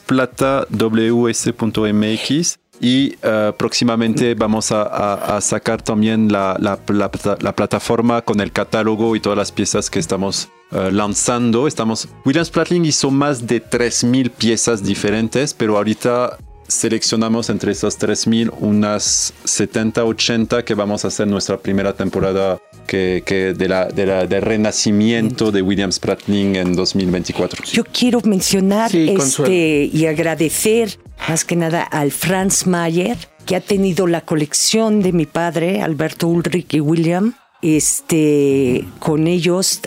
plataws.mx 1.48 2.58
y 2.80 3.16
eh, 3.22 3.52
próximamente 3.56 4.34
vamos 4.34 4.70
a, 4.72 5.40
sacar 5.40 5.82
también 5.82 6.30
la, 6.32 6.56
la- 6.60 6.78
la 7.40 7.54
plataforma 7.56 8.22
con 8.22 8.40
el 8.40 8.52
catálogo 8.52 9.16
y 9.16 9.20
todas 9.20 9.36
las 9.38 9.52
piezas 9.52 9.90
que 9.90 9.98
estamos 9.98 10.48
eh, 10.72 10.90
lanzando. 10.92 11.66
Estamos, 11.66 12.08
Williams 12.24 12.50
Platling 12.50 12.84
hizo 12.84 13.10
más 13.10 13.46
de 13.46 13.62
3.000 13.62 14.30
piezas 14.30 14.82
diferentes, 14.84 15.54
pero 15.54 15.76
ahorita 15.76 16.36
seleccionamos 16.68 17.48
entre 17.50 17.72
esas 17.72 17.98
3.000 17.98 18.52
unas 18.60 19.32
70, 19.44 20.04
80 20.04 20.64
que 20.64 20.74
vamos 20.74 21.04
a 21.04 21.08
hacer 21.08 21.26
nuestra 21.26 21.56
primera 21.56 21.94
temporada 21.94 22.58
que, 22.88 23.22
que 23.24 23.54
de 23.54 23.68
la, 23.68 23.84
de 23.86 24.04
la- 24.06 24.26
del 24.26 24.42
renacimiento 24.42 25.52
de 25.52 25.62
Williams 25.62 26.00
Platling 26.00 26.56
en 26.56 26.74
2024. 26.74 27.64
Yo 27.72 27.84
quiero 27.84 28.20
mencionar 28.24 28.90
Sí, 28.90 29.14
este 29.16 29.88
y 29.92 30.06
agradecer 30.06 30.98
más 31.28 31.44
que 31.44 31.54
nada 31.54 31.82
al 31.82 32.10
Franz 32.10 32.66
Mayer, 32.66 33.16
que 33.46 33.54
ha 33.56 33.60
tenido 33.60 34.06
la 34.08 34.22
colección 34.22 35.02
de 35.02 35.12
mi 35.12 35.26
padre, 35.26 35.82
Alberto 35.82 36.26
Ulrich 36.28 36.74
y 36.74 36.80
William, 36.80 37.34
este, 37.62 38.84
con 38.98 39.26
ellos 39.26 39.80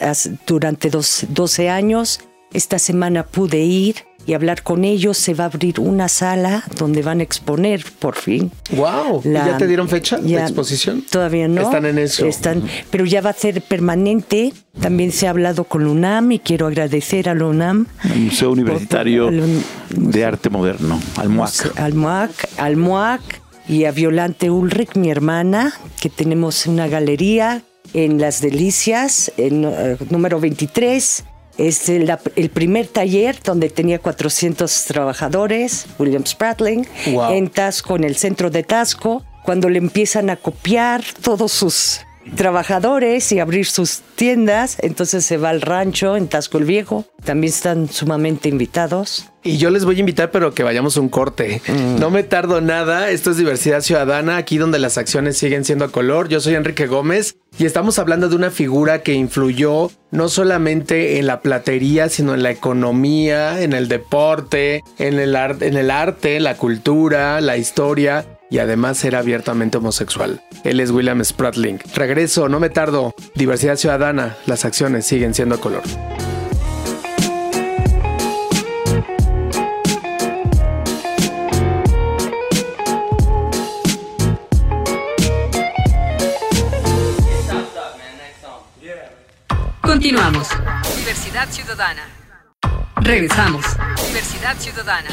durante 0.47 0.89
dos- 0.89 1.25
12 1.29 1.69
años. 1.69 2.19
Esta 2.53 2.79
semana 2.79 3.25
pude 3.25 3.59
ir 3.59 3.95
y 4.25 4.33
hablar 4.33 4.63
con 4.63 4.83
ellos. 4.85 5.17
Se 5.17 5.33
va 5.33 5.45
a 5.45 5.47
abrir 5.47 5.79
una 5.79 6.07
sala 6.09 6.63
donde 6.77 7.01
van 7.01 7.19
a 7.19 7.23
exponer 7.23 7.83
por 7.99 8.15
fin. 8.15 8.51
Wow. 8.75 9.21
¿Y 9.23 9.29
La- 9.29 9.47
¿Ya 9.47 9.57
te 9.57 9.67
dieron 9.67 9.89
fecha 9.89 10.17
de 10.17 10.29
ya- 10.29 10.41
exposición? 10.43 11.03
Todavía 11.09 11.47
no. 11.47 11.61
Están 11.61 11.85
en 11.85 11.97
eso. 11.99 12.25
Están, 12.25 12.63
pero 12.89 13.05
ya 13.05 13.21
va 13.21 13.31
a 13.31 13.33
ser 13.33 13.61
permanente. 13.61 14.53
También 14.79 15.11
se 15.11 15.27
ha 15.27 15.31
hablado 15.31 15.65
con 15.65 15.85
UNAM 15.85 16.31
y 16.31 16.39
quiero 16.39 16.67
agradecer 16.67 17.27
a 17.29 17.35
la 17.35 17.45
UNAM. 17.45 17.87
El 18.13 18.19
Museo 18.21 18.51
Universitario 18.51 19.27
Al 19.27 19.39
un- 19.41 19.63
de 20.11 20.25
Arte 20.25 20.49
Moderno, 20.49 20.99
Almuac. 21.17 21.77
Almuac, 21.77 22.31
Almuac 22.57 23.21
y 23.67 23.85
a 23.85 23.91
Violante 23.91 24.49
Ulrich, 24.49 24.95
mi 24.95 25.09
hermana, 25.09 25.73
que 25.99 26.09
tenemos 26.09 26.65
una 26.67 26.87
galería 26.87 27.63
en 27.93 28.21
Las 28.21 28.39
Delicias, 28.41 29.31
en 29.37 29.65
eh, 29.65 29.97
número 30.09 30.39
23. 30.39 31.25
Es 31.57 31.89
el, 31.89 32.09
primer 32.51 32.87
taller 32.87 33.37
donde 33.43 33.69
tenía 33.69 33.99
400 33.99 34.85
trabajadores, 34.85 35.85
William 35.99 36.25
Spratling, 36.25 36.87
Wow. 37.11 37.33
en 37.33 37.49
Tasco, 37.49 37.95
en 37.95 38.03
el 38.03 38.15
centro 38.15 38.49
de 38.49 38.63
Tasco, 38.63 39.23
cuando 39.43 39.69
le 39.69 39.77
empiezan 39.77 40.29
a 40.29 40.35
copiar 40.35 41.03
todos 41.21 41.51
sus 41.51 42.01
trabajadores 42.35 43.31
y 43.31 43.39
abrir 43.39 43.65
sus 43.65 44.01
tiendas, 44.15 44.77
entonces 44.79 45.25
se 45.25 45.37
va 45.37 45.49
al 45.49 45.61
rancho 45.61 46.15
en 46.15 46.27
Tasco 46.27 46.57
el 46.57 46.65
Viejo, 46.65 47.05
también 47.23 47.53
están 47.53 47.89
sumamente 47.89 48.49
invitados. 48.49 49.30
Y 49.43 49.57
yo 49.57 49.71
les 49.71 49.85
voy 49.85 49.97
a 49.97 49.99
invitar, 49.99 50.29
pero 50.29 50.53
que 50.53 50.63
vayamos 50.63 50.97
a 50.97 51.01
un 51.01 51.09
corte. 51.09 51.61
No 51.99 52.11
me 52.11 52.23
tardo 52.23 52.61
nada. 52.61 53.09
Esto 53.09 53.31
es 53.31 53.37
Diversidad 53.37 53.81
Ciudadana, 53.81 54.37
aquí 54.37 54.57
donde 54.57 54.77
las 54.77 54.97
acciones 54.97 55.37
siguen 55.37 55.65
siendo 55.65 55.85
a 55.85 55.91
color. 55.91 56.29
Yo 56.29 56.39
soy 56.39 56.53
Enrique 56.53 56.85
Gómez 56.85 57.37
y 57.57 57.65
estamos 57.65 57.97
hablando 57.97 58.29
de 58.29 58.35
una 58.35 58.51
figura 58.51 59.01
que 59.01 59.13
influyó 59.13 59.89
no 60.11 60.29
solamente 60.29 61.17
en 61.17 61.25
la 61.25 61.41
platería, 61.41 62.09
sino 62.09 62.35
en 62.35 62.43
la 62.43 62.51
economía, 62.51 63.61
en 63.61 63.73
el 63.73 63.87
deporte, 63.87 64.83
en 64.99 65.19
el, 65.19 65.35
en 65.35 65.75
el 65.75 65.89
arte, 65.89 66.39
la 66.39 66.55
cultura, 66.57 67.41
la 67.41 67.57
historia. 67.57 68.25
Y 68.51 68.59
además 68.59 69.03
era 69.05 69.19
abiertamente 69.19 69.77
homosexual. 69.77 70.43
Él 70.65 70.81
es 70.81 70.91
William 70.91 71.23
Spratling. 71.23 71.79
Regreso, 71.95 72.49
no 72.49 72.59
me 72.59 72.69
tardo. 72.69 73.15
Diversidad 73.33 73.77
Ciudadana, 73.77 74.35
las 74.45 74.65
acciones 74.65 75.05
siguen 75.05 75.33
siendo 75.33 75.55
a 75.55 75.61
color. 75.61 75.83
Ciudadana. 91.49 92.03
Regresamos. 92.97 93.65
Diversidad 94.07 94.55
Ciudadana. 94.59 95.09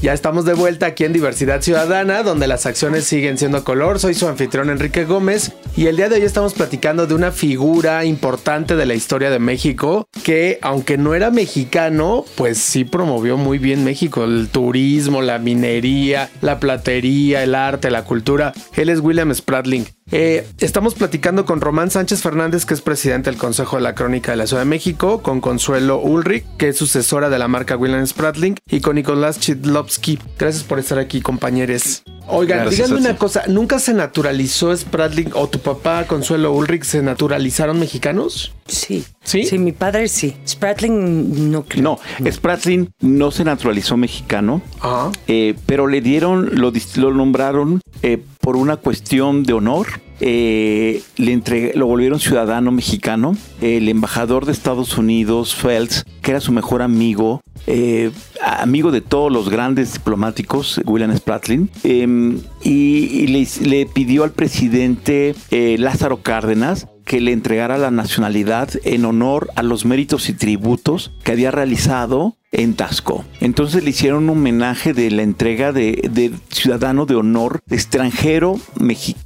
Ya 0.00 0.12
estamos 0.12 0.44
de 0.44 0.54
vuelta 0.54 0.86
aquí 0.86 1.04
en 1.04 1.12
Diversidad 1.12 1.60
Ciudadana, 1.60 2.22
donde 2.22 2.46
las 2.46 2.66
acciones 2.66 3.02
siguen 3.04 3.36
siendo 3.36 3.64
color. 3.64 3.98
Soy 3.98 4.14
su 4.14 4.28
anfitrión 4.28 4.70
Enrique 4.70 5.04
Gómez 5.04 5.52
y 5.76 5.86
el 5.86 5.96
día 5.96 6.08
de 6.08 6.16
hoy 6.16 6.22
estamos 6.22 6.54
platicando 6.54 7.08
de 7.08 7.14
una 7.14 7.32
figura 7.32 8.04
importante 8.04 8.76
de 8.76 8.86
la 8.86 8.94
historia 8.94 9.28
de 9.28 9.40
México 9.40 10.06
que, 10.22 10.60
aunque 10.62 10.98
no 10.98 11.16
era 11.16 11.32
mexicano, 11.32 12.24
pues 12.36 12.58
sí 12.58 12.84
promovió 12.84 13.36
muy 13.36 13.58
bien 13.58 13.82
México, 13.82 14.22
el 14.22 14.48
turismo, 14.52 15.20
la 15.20 15.40
minería, 15.40 16.30
la 16.42 16.60
platería, 16.60 17.42
el 17.42 17.56
arte, 17.56 17.90
la 17.90 18.04
cultura. 18.04 18.52
Él 18.76 18.90
es 18.90 19.00
William 19.00 19.34
Spratling. 19.34 19.97
Eh, 20.10 20.46
estamos 20.58 20.94
platicando 20.94 21.44
con 21.44 21.60
Román 21.60 21.90
Sánchez 21.90 22.22
Fernández, 22.22 22.64
que 22.64 22.72
es 22.74 22.80
presidente 22.80 23.30
del 23.30 23.38
Consejo 23.38 23.76
de 23.76 23.82
la 23.82 23.94
Crónica 23.94 24.30
de 24.32 24.38
la 24.38 24.46
Ciudad 24.46 24.62
de 24.62 24.68
México, 24.68 25.22
con 25.22 25.40
Consuelo 25.40 25.98
Ulrich, 26.00 26.44
que 26.56 26.68
es 26.68 26.78
sucesora 26.78 27.28
de 27.28 27.38
la 27.38 27.46
marca 27.48 27.76
William 27.76 28.06
Spratling, 28.06 28.56
y 28.70 28.80
con 28.80 28.96
Nicolás 28.96 29.38
Chidlovsky. 29.38 30.18
Gracias 30.38 30.64
por 30.64 30.78
estar 30.78 30.98
aquí, 30.98 31.20
compañeros. 31.20 32.02
Oigan, 32.30 32.60
Gracias 32.60 32.88
díganme 32.88 33.08
una 33.08 33.16
cosa, 33.18 33.44
¿nunca 33.48 33.78
se 33.78 33.94
naturalizó 33.94 34.76
Spratling 34.76 35.30
o 35.32 35.48
tu 35.48 35.60
papá 35.60 36.04
Consuelo 36.06 36.52
Ulrich 36.52 36.84
se 36.84 37.02
naturalizaron 37.02 37.80
mexicanos? 37.80 38.52
Sí. 38.66 39.04
¿Sí? 39.24 39.44
Sí, 39.44 39.58
mi 39.58 39.72
padre 39.72 40.08
sí. 40.08 40.36
Spratling 40.46 41.50
no 41.50 41.64
creo. 41.64 41.82
No, 41.82 42.30
Spratling 42.30 42.90
no 43.00 43.30
se 43.30 43.44
naturalizó 43.44 43.96
mexicano, 43.96 44.60
Ajá. 44.80 45.10
eh, 45.26 45.54
pero 45.64 45.86
le 45.86 46.02
dieron, 46.02 46.50
lo, 46.60 46.70
lo 46.96 47.14
nombraron 47.14 47.80
eh, 48.02 48.22
por 48.48 48.56
una 48.56 48.78
cuestión 48.78 49.42
de 49.42 49.52
honor. 49.52 49.86
eh, 50.20 51.00
le 51.16 51.32
entre- 51.32 51.74
lo 51.74 51.86
volvieron 51.86 52.18
ciudadano 52.18 52.72
mexicano. 52.72 53.36
El 53.60 53.88
embajador 53.88 54.46
de 54.46 54.52
Estados 54.52 54.98
Unidos, 54.98 55.54
Phelps, 55.54 56.04
que 56.22 56.32
era 56.32 56.40
su 56.40 56.50
mejor 56.50 56.82
amigo, 56.82 57.40
eh, 57.68 58.10
amigo 58.42 58.90
de 58.90 59.00
todos 59.00 59.30
los 59.30 59.48
grandes 59.48 59.92
diplomáticos, 59.92 60.80
William 60.86 61.16
Spratling, 61.16 61.70
eh, 61.84 62.36
y, 62.64 63.26
le 63.28 63.86
pidió 63.86 64.24
al 64.24 64.32
presidente 64.32 65.36
eh, 65.52 65.76
Lázaro 65.78 66.22
Cárdenas 66.22 66.88
que 67.08 67.22
le 67.22 67.32
entregara 67.32 67.78
la 67.78 67.90
nacionalidad 67.90 68.68
en 68.84 69.06
honor 69.06 69.48
a 69.56 69.62
los 69.62 69.86
méritos 69.86 70.28
y 70.28 70.34
tributos 70.34 71.10
que 71.24 71.32
había 71.32 71.50
realizado 71.50 72.36
en 72.52 72.74
Tasco. 72.74 73.24
Entonces 73.40 73.82
le 73.82 73.90
hicieron 73.90 74.24
un 74.24 74.30
homenaje 74.30 74.92
de 74.92 75.10
la 75.10 75.22
entrega 75.22 75.72
de, 75.72 76.32
ciudadano 76.50 77.06
de 77.06 77.14
honor 77.14 77.60
extranjero, 77.70 78.60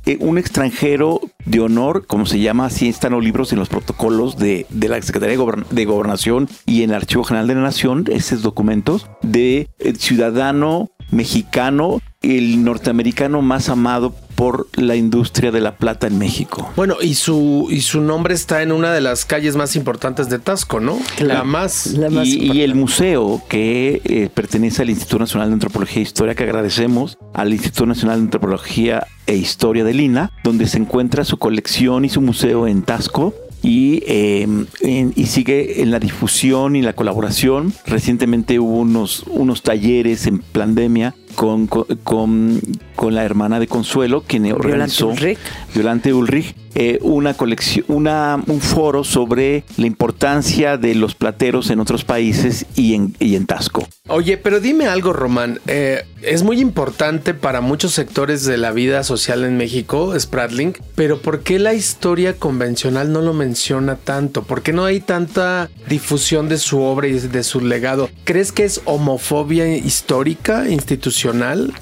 eh, 0.07 0.17
un 0.21 0.39
extranjero 0.39 1.21
de 1.45 1.61
honor, 1.61 2.07
como 2.07 2.27
se 2.27 2.41
llama, 2.41 2.67
así 2.67 2.89
están 2.89 3.13
los 3.13 3.25
libros 3.25 3.53
en 3.53 3.59
los 3.59 3.69
protocolos 3.69 4.37
de, 4.37 4.67
la 4.71 5.01
Secretaría 5.03 5.37
de, 5.37 5.65
de 5.71 5.85
Gobernación 5.85 6.49
y 6.67 6.83
en 6.83 6.91
el 6.91 6.97
Archivo 6.97 7.25
General 7.25 7.49
de 7.49 7.55
la 7.55 7.63
Nación, 7.63 8.05
esos 8.09 8.43
documentos, 8.43 9.09
de 9.23 9.69
eh, 9.79 9.95
ciudadano 9.97 10.91
mexicano, 11.13 12.01
el 12.23 12.65
norteamericano 12.65 13.43
más 13.43 13.69
amado 13.69 14.15
por 14.35 14.67
la 14.75 14.97
industria 14.97 15.53
de 15.53 15.61
la 15.61 15.77
plata 15.77 16.09
en 16.09 16.19
México. 16.19 16.71
Bueno, 16.75 16.97
y 17.01 17.15
su, 17.15 17.69
y 17.71 17.83
su 17.83 18.01
nombre 18.01 18.35
está 18.35 18.63
en 18.63 18.73
una 18.73 18.93
de 18.93 19.01
las 19.01 19.25
calles 19.25 19.55
más 19.55 19.77
importantes 19.77 20.29
de 20.29 20.39
Tasco, 20.39 20.81
¿no? 20.81 20.99
La 21.21 21.45
más. 21.45 21.87
La 21.93 22.11
más 22.11 22.27
y, 22.27 22.33
importante. 22.33 22.59
y 22.59 22.63
el 22.63 22.75
museo 22.75 23.43
que 23.49 24.01
eh, 24.05 24.31
pertenece 24.35 24.83
al 24.83 24.91
Instituto 24.91 25.21
Nacional 25.21 25.49
de 25.49 25.55
Antropología 25.55 26.01
e 26.01 26.03
Historia, 26.03 26.35
que 26.35 26.43
agradecemos 26.45 27.19
al 27.35 27.53
Instituto 27.53 27.87
Nacional 27.87 28.19
de 28.19 28.25
Antropología 28.25 29.07
e 29.27 29.37
Historia 29.37 29.85
de 29.85 29.95
Lina, 29.95 30.33
donde 30.43 30.67
se 30.67 30.79
encuentra 30.79 31.25
su 31.25 31.37
colección 31.37 32.05
y 32.05 32.09
su 32.09 32.21
museo 32.21 32.67
en 32.67 32.83
Tasco. 32.83 33.35
Y, 33.63 34.03
en- 34.07 35.13
y 35.15 35.27
sigue 35.27 35.83
en 35.83 35.91
la 35.91 35.99
difusión 36.01 36.75
y 36.77 36.83
la 36.83 36.95
colaboración. 36.95 37.73
Recientemente 37.87 38.59
hubo 38.59 38.79
unos, 38.81 39.25
unos 39.29 39.63
talleres 39.63 40.27
en 40.27 40.39
pandemia 40.41 41.15
con, 41.35 41.67
con, 41.67 42.61
con- 42.95 43.15
la 43.15 43.25
hermana 43.25 43.59
de 43.59 43.67
Consuelo, 43.67 44.23
quien 44.25 44.45
Violante 44.45 44.67
organizó 44.69 45.09
Ulrich. 45.09 45.39
Violante 45.75 46.13
Ulrich, 46.15 46.55
eh, 46.75 46.99
una 47.03 47.35
colección, 47.35 47.85
una, 47.89 48.41
un 48.47 48.61
foro 48.61 49.03
sobre 49.03 49.65
la 49.77 49.87
importancia 49.89 50.77
de 50.77 50.95
los 50.95 51.15
plateros 51.17 51.71
en 51.71 51.81
otros 51.81 52.05
países 52.05 52.65
y 52.77 52.95
en, 52.95 53.15
y 53.19 53.35
en 53.35 53.47
Tasco. 53.47 53.89
Oye, 54.09 54.37
pero 54.37 54.61
dime 54.61 54.87
algo, 54.87 55.13
Román. 55.13 55.61
Eh, 55.67 56.05
es 56.23 56.45
muy 56.45 56.61
importante 56.61 57.35
para 57.35 57.61
muchos 57.61 57.93
sectores 57.93 58.45
de 58.45 58.57
la 58.57 58.71
vida 58.71 59.03
social 59.03 59.45
en 59.45 59.57
México, 59.57 60.15
Spratling, 60.19 60.75
pero 60.95 61.21
¿por 61.21 61.41
qué 61.41 61.59
la 61.59 61.75
historia 61.75 62.35
convencional 62.35 63.13
no 63.13 63.21
lo 63.21 63.33
menciona 63.35 63.97
tanto? 63.97 64.43
¿Por 64.45 64.63
qué 64.63 64.73
no 64.73 64.85
hay 64.85 65.01
tanta 65.01 65.69
difusión 65.89 66.49
de 66.49 66.59
su 66.59 66.81
obra 66.81 67.09
y 67.09 67.13
de 67.19 67.43
su 67.43 67.61
legado? 67.61 68.09
¿Crees 68.25 68.53
que 68.53 68.65
es 68.65 68.81
homofobia 68.85 69.77
histórica, 69.77 70.69
institucional? 70.71 71.22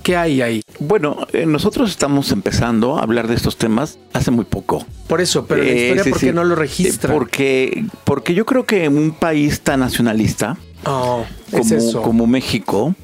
¿Qué 0.02 0.16
hay 0.16 0.42
ahí? 0.42 0.62
Bueno, 0.78 1.26
eh, 1.32 1.46
nosotros 1.46 1.90
estamos 1.90 2.30
empezando 2.32 2.98
a 2.98 3.02
hablar 3.02 3.26
de 3.28 3.34
estos 3.34 3.56
temas 3.56 3.98
hace 4.12 4.30
muy 4.30 4.44
poco. 4.44 4.84
Por 5.08 5.20
eso, 5.20 5.46
pero 5.46 5.62
la 5.62 5.68
Eh, 5.70 5.82
historia, 5.82 6.04
sí, 6.04 6.10
¿por 6.10 6.20
qué 6.20 6.26
sí. 6.26 6.32
no 6.32 6.44
lo 6.44 6.54
Eh, 6.54 6.58
registra? 6.58 7.12
Porque, 7.12 7.84
porque 8.04 8.34
yo 8.34 8.44
creo 8.46 8.64
que 8.64 8.84
en 8.84 8.96
un 8.96 9.10
país 9.12 9.60
tan 9.60 9.80
nacionalista 9.80 10.56
Oh, 10.86 11.24
es 11.52 11.58
como, 11.60 11.74
eso. 11.74 12.02
como 12.02 12.26
México, 12.26 12.94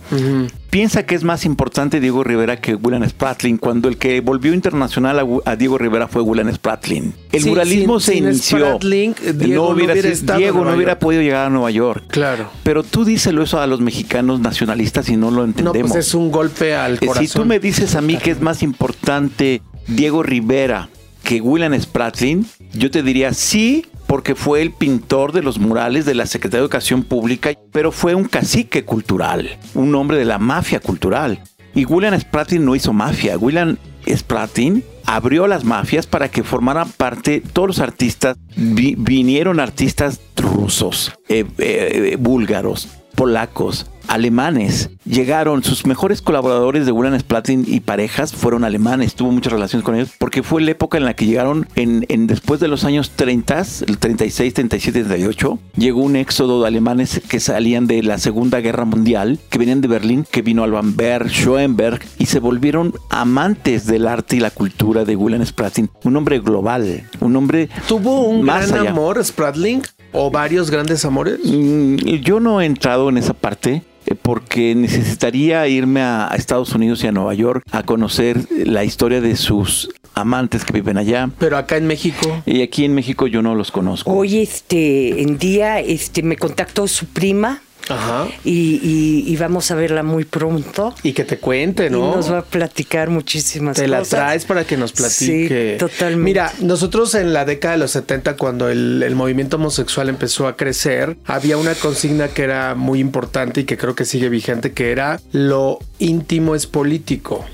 piensa 0.71 1.05
que 1.05 1.15
es 1.15 1.25
más 1.25 1.45
importante 1.45 2.01
Diego 2.01 2.25
Rivera 2.25 2.61
que 2.61 2.75
William 2.75 3.07
Spratling, 3.09 3.59
cuando 3.59 3.89
el 3.89 3.99
que 3.99 4.21
volvió 4.21 4.55
internacional 4.55 5.41
a, 5.45 5.57
Diego 5.57 5.77
Rivera 5.79 6.09
fue 6.09 6.23
William 6.23 6.53
Spratling. 6.55 7.13
El 7.33 7.43
Sí, 7.43 7.49
muralismo 7.51 8.01
sin- 8.01 8.07
se 8.07 8.13
sin 8.19 8.25
inició. 8.29 8.59
Spratling, 8.59 9.15
Diego 9.35 9.65
no 9.65 9.71
hubiera 9.75 9.93
en 9.95 10.27
Diego 10.39 10.65
no 10.65 10.75
hubiera 10.75 10.99
podido 10.99 11.23
llegar 11.23 11.47
a 11.47 11.51
Nueva 11.51 11.71
York. 11.71 12.05
Claro. 12.09 12.49
Pero 12.63 12.83
tú 12.83 13.05
díselo 13.05 13.43
eso 13.43 13.61
a 13.61 13.67
los 13.67 13.81
mexicanos 13.81 14.41
nacionalistas 14.41 15.09
y 15.09 15.17
no 15.17 15.31
lo 15.31 15.39
No, 15.39 15.45
entendemos. 15.45 15.93
pues 15.93 16.07
es 16.07 16.15
un 16.15 16.31
golpe 16.31 16.75
al 16.75 16.95
Eh, 16.95 17.07
corazón. 17.07 17.27
Si 17.27 17.33
tú 17.35 17.45
me 17.45 17.59
dices 17.61 17.95
a 17.95 18.01
mí 18.01 18.17
que 18.17 18.31
es 18.31 18.41
más 18.41 18.63
importante 18.63 19.61
Diego 19.87 20.23
Rivera 20.23 20.89
que 21.23 21.41
William 21.41 21.79
Spratling, 21.81 22.47
yo 22.73 22.91
te 22.91 23.03
diría 23.03 23.35
sí, 23.35 23.85
porque 24.07 24.35
fue 24.35 24.63
el 24.63 24.71
pintor 24.73 25.33
de 25.33 25.43
los 25.43 25.59
murales 25.59 26.05
de 26.05 26.15
la 26.15 26.27
Secretaría 26.27 26.61
de 26.61 26.65
Educación 26.67 27.03
Pública, 27.03 27.51
pero 27.73 27.91
fue 27.93 28.15
un 28.15 28.25
cacique 28.25 28.85
cultural, 28.85 29.59
un 29.75 29.95
hombre 29.95 30.17
de 30.19 30.25
la 30.25 30.39
mafia 30.39 30.81
cultural. 30.81 31.41
Y 31.75 31.85
William 31.85 32.19
Spratling 32.19 32.65
no 32.65 32.75
hizo 32.75 32.93
mafia. 32.93 33.37
William 33.37 33.77
Spratling 34.09 34.83
abrió 35.05 35.47
las 35.47 35.65
mafias 35.65 36.07
para 36.07 36.29
que 36.31 36.43
formaran 36.43 36.89
parte 36.91 37.43
todos 37.53 37.69
los 37.69 37.79
artistas. 37.81 38.37
Vi- 38.57 38.95
vinieron 38.97 39.61
artistas 39.61 40.21
rusos, 40.37 41.13
eh, 41.29 41.45
eh, 41.59 42.17
búlgaros, 42.19 42.89
polacos, 43.17 43.87
alemanes. 44.09 44.91
Llegaron, 45.05 45.65
sus 45.65 45.87
mejores 45.87 46.23
colaboradores 46.23 46.87
de 46.87 46.93
William 46.93 47.19
Splatling 47.19 47.65
y 47.67 47.81
parejas 47.81 48.33
fueron 48.33 48.65
alemanes, 48.65 49.15
tuvo 49.15 49.33
muchas 49.33 49.53
relaciones 49.53 49.85
con 49.85 49.95
ellos, 49.95 50.11
porque 50.19 50.43
fue 50.43 50.63
la 50.63 50.73
época 50.73 50.99
en 50.99 51.05
la 51.05 51.15
que 51.15 51.27
llegaron, 51.27 51.69
en, 51.77 52.05
en 52.09 52.27
después 52.27 52.61
de 52.61 52.69
los 52.69 52.85
años 52.85 53.11
30, 53.11 53.63
el 53.87 53.99
36, 53.99 54.55
37, 54.55 55.05
38, 55.05 55.59
llegó 55.77 56.03
un 56.03 56.17
éxodo 56.17 56.63
de 56.63 56.69
alemanes 56.69 57.21
que 57.29 57.41
salían 57.41 57.87
de 57.87 58.03
la 58.03 58.19
Segunda 58.19 58.61
Guerra 58.61 58.85
Mundial, 58.85 59.39
que 59.49 59.59
venían 59.59 59.81
de 59.81 59.89
Berlín, 59.89 60.27
que 60.31 60.43
vino 60.43 60.63
Alban 60.65 60.97
Berg, 60.97 61.29
Schoenberg, 61.29 62.01
y 62.19 62.27
se 62.27 62.41
volvieron 62.41 62.95
amantes 63.11 63.87
del 63.87 64.07
arte 64.09 64.37
y 64.37 64.41
la 64.41 64.51
cultura 64.51 65.05
de 65.05 65.17
William 65.17 65.45
Spratling. 65.45 65.91
Un 66.05 66.17
hombre 66.17 66.41
global, 66.41 67.09
un 67.21 67.37
hombre 67.37 67.69
¿Tuvo 67.89 68.27
un 68.29 68.43
más 68.43 68.69
gran 68.69 68.81
allá. 68.83 68.91
amor 68.91 69.25
Spratling? 69.25 69.83
¿O 70.19 70.31
varios 70.31 70.71
grandes 70.71 71.05
amores? 71.05 71.41
Mm, 71.45 71.97
Yo 72.23 72.41
no 72.41 72.61
he 72.63 72.65
entrado 72.65 73.11
en 73.11 73.19
esa 73.19 73.35
parte 73.35 73.83
eh, 74.07 74.15
porque 74.21 74.75
necesitaría 74.75 75.69
irme 75.69 76.01
a, 76.01 76.33
a 76.33 76.37
Estados 76.37 76.73
Unidos 76.75 77.05
y 77.05 77.07
a 77.07 77.13
Nueva 77.13 77.35
York 77.35 77.63
a 77.71 77.83
conocer 77.83 78.41
la 78.51 78.83
historia 78.83 79.21
de 79.21 79.37
sus 79.37 79.91
amantes 80.15 80.65
que 80.65 80.73
viven 80.73 80.97
allá. 80.97 81.29
Pero 81.39 81.59
acá 81.59 81.77
en 81.77 81.87
México. 81.87 82.43
Y 82.47 82.63
aquí 82.63 82.85
en 82.87 82.95
México 82.95 83.27
yo 83.27 83.43
no 83.43 83.55
los 83.55 83.71
conozco. 83.71 84.11
Hoy, 84.11 84.39
este, 84.39 85.21
en 85.21 85.37
día, 85.37 85.81
este, 85.81 86.23
me 86.23 86.37
contactó 86.37 86.89
su 86.89 87.05
prima 87.07 87.61
Ajá. 87.89 88.27
y, 88.45 88.81
y- 88.83 89.25
y 89.27 89.37
vamos 89.37 89.71
a 89.71 89.75
verla 89.77 90.03
muy 90.03 90.25
pronto. 90.25 90.95
Y 91.03 91.13
que 91.13 91.25
te 91.25 91.39
cuente, 91.39 91.89
¿no? 91.91 92.13
Y 92.13 92.17
nos 92.17 92.31
va 92.33 92.39
a 92.39 92.45
platicar 92.45 93.11
muchísimas 93.11 93.77
Te 93.77 93.87
la 93.89 93.99
cosas. 94.01 94.11
traes 94.19 94.45
para 94.45 94.65
que 94.65 94.77
nos 94.77 94.93
platique. 94.93 95.73
Sí, 95.75 95.79
totalmente. 95.79 96.23
Mira, 96.25 96.53
nosotros 96.61 97.15
en 97.15 97.33
la 97.33 97.45
década 97.45 97.75
de 97.75 97.79
los 97.79 97.93
70, 97.93 98.37
cuando 98.37 98.69
el, 98.69 99.03
el 99.03 99.15
movimiento 99.15 99.57
homosexual 99.57 100.09
empezó 100.09 100.47
a 100.49 100.57
crecer, 100.57 101.17
había 101.27 101.57
una 101.59 101.75
consigna 101.75 102.29
que 102.29 102.43
era 102.43 102.75
muy 102.75 102.99
importante 103.01 103.61
y 103.61 103.65
que 103.65 103.77
creo 103.77 103.95
que 103.95 104.05
sigue 104.05 104.29
vigente, 104.29 104.73
que 104.73 104.91
era 104.91 105.21
lo 105.33 105.79
íntimo 105.99 106.55
es 106.55 106.67
político. 106.67 107.45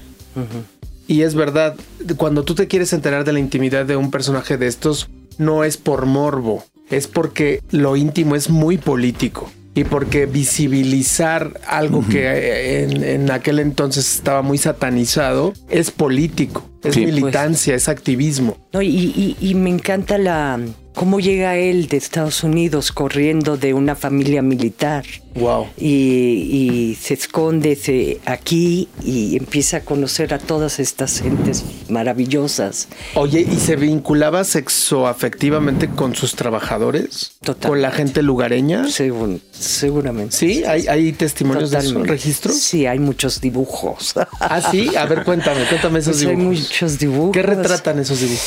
Y 1.09 1.23
es 1.23 1.35
verdad, 1.35 1.75
cuando 2.17 2.43
tú 2.45 2.55
te 2.55 2.69
quieres 2.69 2.93
enterar 2.93 3.25
de 3.25 3.33
la 3.33 3.39
intimidad 3.41 3.85
de 3.85 3.97
un 3.97 4.11
personaje 4.11 4.57
de 4.57 4.67
estos, 4.67 5.09
no 5.37 5.65
es 5.65 5.77
por 5.77 6.07
morbo, 6.07 6.65
es 6.91 7.07
porque 7.07 7.61
lo 7.71 7.97
íntimo 7.97 8.35
es 8.37 8.49
muy 8.49 8.79
político. 8.79 9.51
Y 9.75 9.85
porque 9.85 10.27
visibilizar 10.27 11.59
algo 11.67 12.05
que 12.07 12.27
eh, 12.27 12.83
en, 12.83 13.03
en 13.05 13.31
aquel 13.31 13.59
entonces 13.59 14.17
estaba 14.17 14.43
muy 14.43 14.59
satanizado 14.59 15.55
es 15.71 15.91
político, 15.91 16.69
es 16.85 16.95
Sí. 16.95 17.07
militancia, 17.07 17.75
es 17.75 17.89
activismo. 17.89 18.59
No, 18.73 18.83
y, 18.83 18.89
y- 18.89 19.37
y 19.41 19.55
me 19.55 19.71
encanta 19.71 20.19
la 20.19 20.59
cómo 20.95 21.21
llega 21.21 21.57
él 21.57 21.89
de 21.89 21.97
Estados 21.97 22.43
Unidos 22.45 22.93
corriendo 22.93 23.57
de 23.57 23.75
una 23.75 23.95
familia 23.97 24.43
militar 24.43 25.05
Wow. 25.35 25.69
y, 25.79 25.87
y 25.89 26.99
se 27.01 27.15
esconde 27.15 27.75
se- 27.77 28.21
aquí 28.27 28.89
y 29.03 29.37
empieza 29.39 29.79
a 29.79 29.81
conocer 29.81 30.35
a 30.35 30.39
todas 30.39 30.79
estas 30.79 31.21
gentes 31.23 31.65
maravillosas. 31.89 32.89
Oye, 33.15 33.41
¿y 33.41 33.57
se 33.59 33.77
vinculaba 33.77 34.45
sexoafectivamente 34.45 35.89
con 35.89 36.15
sus 36.15 36.35
trabajadores? 36.37 37.33
Totalmente. 37.41 37.69
¿Con 37.69 37.83
la 37.83 37.91
gente 37.91 38.23
lugareña? 38.23 38.85
Segun- 38.89 39.41
seguramente. 39.53 40.37
Sí, 40.37 40.65
hay, 40.65 40.87
hay 40.87 41.13
testimonios 41.13 41.71
de 41.71 41.79
Totalmente. 41.79 42.01
esos 42.15 42.23
registros. 42.23 42.57
Sí, 42.59 42.85
hay 42.87 42.99
muchos 42.99 43.41
dibujos. 43.41 44.15
Ah, 44.39 44.61
sí. 44.71 44.95
A 44.97 45.07
ver, 45.07 45.25
cuéntame, 45.25 45.65
cuéntame 45.67 45.99
esos 46.01 46.17
Pues 46.19 46.27
hay 46.29 46.37
dibujos. 46.37 46.61
muchos 46.61 46.99
dibujos. 46.99 47.33
¿Qué 47.33 47.43
retratan 47.43 47.99
esos 48.01 48.21
dibujos? 48.21 48.43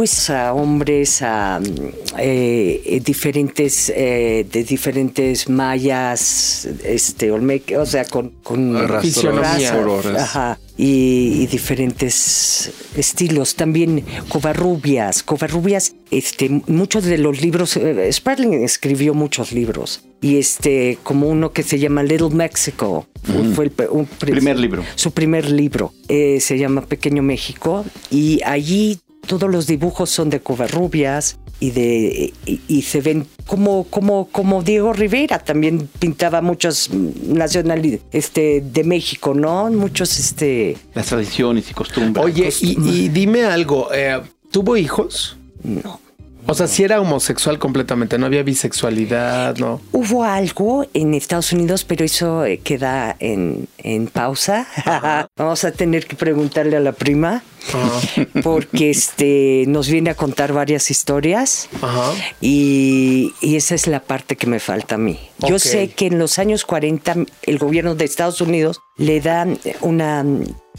Pues 0.00 0.30
a 0.30 0.54
hombres, 0.54 1.20
a 1.20 1.60
mm, 1.60 1.64
eh, 2.20 3.02
diferentes, 3.04 3.92
eh, 3.94 4.46
de 4.50 4.64
diferentes 4.64 5.50
mayas, 5.50 6.66
este, 6.84 7.30
olmeque, 7.30 7.76
o 7.76 7.84
sea, 7.84 8.06
con, 8.06 8.30
con. 8.42 8.74
Ajá, 10.16 10.58
y, 10.78 11.42
y 11.42 11.46
diferentes 11.48 12.72
estilos. 12.96 13.56
También 13.56 14.02
covarrubias, 14.30 15.22
covarrubias, 15.22 15.94
este, 16.10 16.48
muchos 16.66 17.04
de 17.04 17.18
los 17.18 17.42
libros, 17.42 17.76
eh, 17.76 18.08
escribió 18.08 19.12
muchos 19.12 19.52
libros. 19.52 20.02
Y 20.22 20.38
este, 20.38 20.96
como 21.02 21.28
uno 21.28 21.52
que 21.52 21.62
se 21.62 21.78
llama 21.78 22.02
Little 22.02 22.30
Mexico, 22.30 23.06
fue 23.54 23.66
el 23.66 23.72
un 23.90 24.06
pri- 24.06 24.30
Primer 24.32 24.58
libro. 24.58 24.82
su 24.94 25.10
primer 25.10 25.50
libro. 25.50 25.92
eh, 26.08 26.40
se 26.40 26.56
llama 26.58 26.86
Pequeño 26.86 27.22
México 27.22 27.84
y 28.10 28.40
allí 28.46 28.98
todos 29.30 29.48
los 29.48 29.68
dibujos 29.68 30.10
son 30.10 30.28
de 30.28 30.40
Covarrubias 30.40 31.38
y 31.60 31.70
de 31.70 32.32
y, 32.46 32.60
y 32.66 32.82
se 32.82 33.00
ven 33.00 33.28
como 33.46 33.84
como 33.84 34.26
como 34.26 34.64
Diego 34.64 34.92
Rivera 34.92 35.38
también 35.38 35.88
pintaba 36.00 36.42
muchos 36.42 36.90
nacionalidades 36.90 38.02
este 38.10 38.60
de 38.60 38.82
México, 38.82 39.32
¿no? 39.32 39.70
Muchos 39.70 40.18
este 40.18 40.76
Las 40.94 41.06
tradiciones 41.06 41.70
y 41.70 41.74
costumbres. 41.74 42.26
Oye, 42.26 42.52
y, 42.60 43.04
y 43.04 43.08
dime 43.08 43.44
algo, 43.44 43.94
eh, 43.94 44.20
¿tuvo 44.50 44.76
hijos? 44.76 45.36
no. 45.62 46.00
O 46.50 46.54
sea, 46.54 46.66
si 46.66 46.82
era 46.82 47.00
homosexual 47.00 47.60
completamente, 47.60 48.18
no 48.18 48.26
había 48.26 48.42
bisexualidad, 48.42 49.56
¿no? 49.58 49.80
Hubo 49.92 50.24
algo 50.24 50.84
en 50.94 51.14
Estados 51.14 51.52
Unidos, 51.52 51.84
pero 51.84 52.04
eso 52.04 52.44
eh, 52.44 52.58
queda 52.58 53.14
en, 53.20 53.68
en 53.78 54.08
pausa. 54.08 54.66
Vamos 55.36 55.62
a 55.62 55.70
tener 55.70 56.06
que 56.06 56.16
preguntarle 56.16 56.76
a 56.76 56.80
la 56.80 56.90
prima. 56.90 57.44
Porque 58.42 58.90
este 58.90 59.64
nos 59.68 59.88
viene 59.88 60.10
a 60.10 60.14
contar 60.14 60.52
varias 60.52 60.90
historias. 60.90 61.68
Ajá. 61.82 62.12
Y, 62.40 63.32
y 63.40 63.54
esa 63.56 63.76
es 63.76 63.86
la 63.86 64.00
parte 64.00 64.34
que 64.34 64.48
me 64.48 64.58
falta 64.58 64.96
a 64.96 64.98
mí. 64.98 65.20
Yo 65.46 65.60
sé 65.60 65.90
que 65.90 66.06
en 66.06 66.18
los 66.18 66.40
años 66.40 66.64
40 66.64 67.26
el 67.42 67.58
gobierno 67.58 67.94
de 67.94 68.06
Estados 68.06 68.40
Unidos 68.40 68.80
le 68.96 69.20
da 69.20 69.46
una 69.82 70.24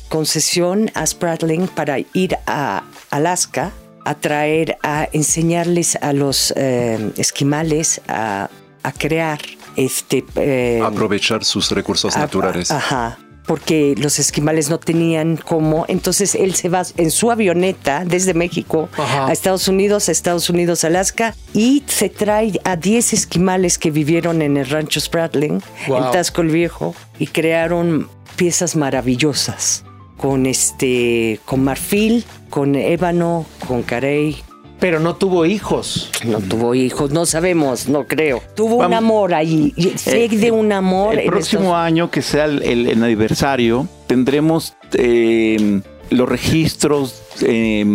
concesión 0.10 0.92
a 0.96 1.06
Spratling 1.06 1.68
para 1.68 2.00
ir 2.14 2.38
a 2.46 2.84
Alaska 3.10 3.72
a 4.06 4.16
traer, 4.16 4.78
a 4.84 5.08
enseñarles 5.14 5.96
a 6.02 6.14
los 6.14 6.54
eh, 6.56 7.12
esquimales 7.18 8.02
a, 8.08 8.50
a 8.84 8.92
crear 8.92 9.40
este... 9.76 10.24
eh, 10.36 10.82
Aprovechar 10.84 11.44
sus 11.44 11.72
recursos 11.72 12.16
a- 12.16 12.20
naturales. 12.22 12.72
Ajá. 12.72 13.18
Porque 13.46 13.96
los 13.98 14.20
esquimales 14.20 14.70
no 14.70 14.78
tenían 14.80 15.36
cómo. 15.36 15.86
Entonces 15.88 16.36
él 16.36 16.54
se 16.54 16.70
va 16.70 16.84
en 16.98 17.10
su 17.10 17.32
avioneta 17.32 18.06
desde 18.06 18.34
México 18.36 18.88
Ajá. 18.98 19.28
a 19.28 19.32
Estados 19.34 19.68
Unidos, 19.68 20.08
a 20.10 20.12
Estados 20.12 20.50
Unidos, 20.50 20.84
Alaska, 20.84 21.36
y 21.54 21.84
se 21.88 22.08
trae 22.10 22.60
a 22.64 22.76
10 22.76 23.14
esquimales 23.14 23.78
que 23.80 23.90
vivieron 23.92 24.42
en 24.44 24.58
el 24.58 24.70
rancho 24.70 25.00
Spratling, 25.02 25.62
Wow. 25.88 25.98
en 26.06 26.12
Tasco 26.12 26.42
el 26.42 26.50
Viejo, 26.50 26.96
y 27.18 27.28
crearon 27.28 28.08
piezas 28.36 28.76
maravillosas 28.76 29.84
con 30.22 30.46
este, 30.46 31.40
con 31.46 31.64
marfil, 31.64 32.24
con 32.50 32.76
ébano, 32.76 33.46
con 33.68 33.82
carey. 33.84 34.38
Pero 34.80 35.00
no 35.00 35.16
tuvo 35.16 35.46
hijos. 35.46 36.10
No 36.26 36.40
tuvo 36.40 36.74
hijos, 36.74 37.12
no 37.12 37.26
sabemos, 37.28 37.88
no 37.88 38.08
creo. 38.08 38.42
Tuvo 38.56 38.78
un 38.78 38.94
amor 38.94 39.34
ahí. 39.34 39.74
y 39.76 39.90
Sé 39.98 40.26
Eh, 40.26 40.30
de 40.30 40.50
un 40.52 40.72
amor. 40.72 41.20
El 41.20 41.28
próximo 41.28 41.62
estos- 41.64 41.76
año, 41.76 42.10
que 42.10 42.22
sea 42.24 42.46
el, 42.46 42.64
el- 42.64 42.88
el 42.88 43.04
aniversario, 43.04 43.88
tendremos 44.08 44.74
eh, 44.94 45.82
los 46.10 46.28
registros, 46.28 47.22
eh, 47.44 47.86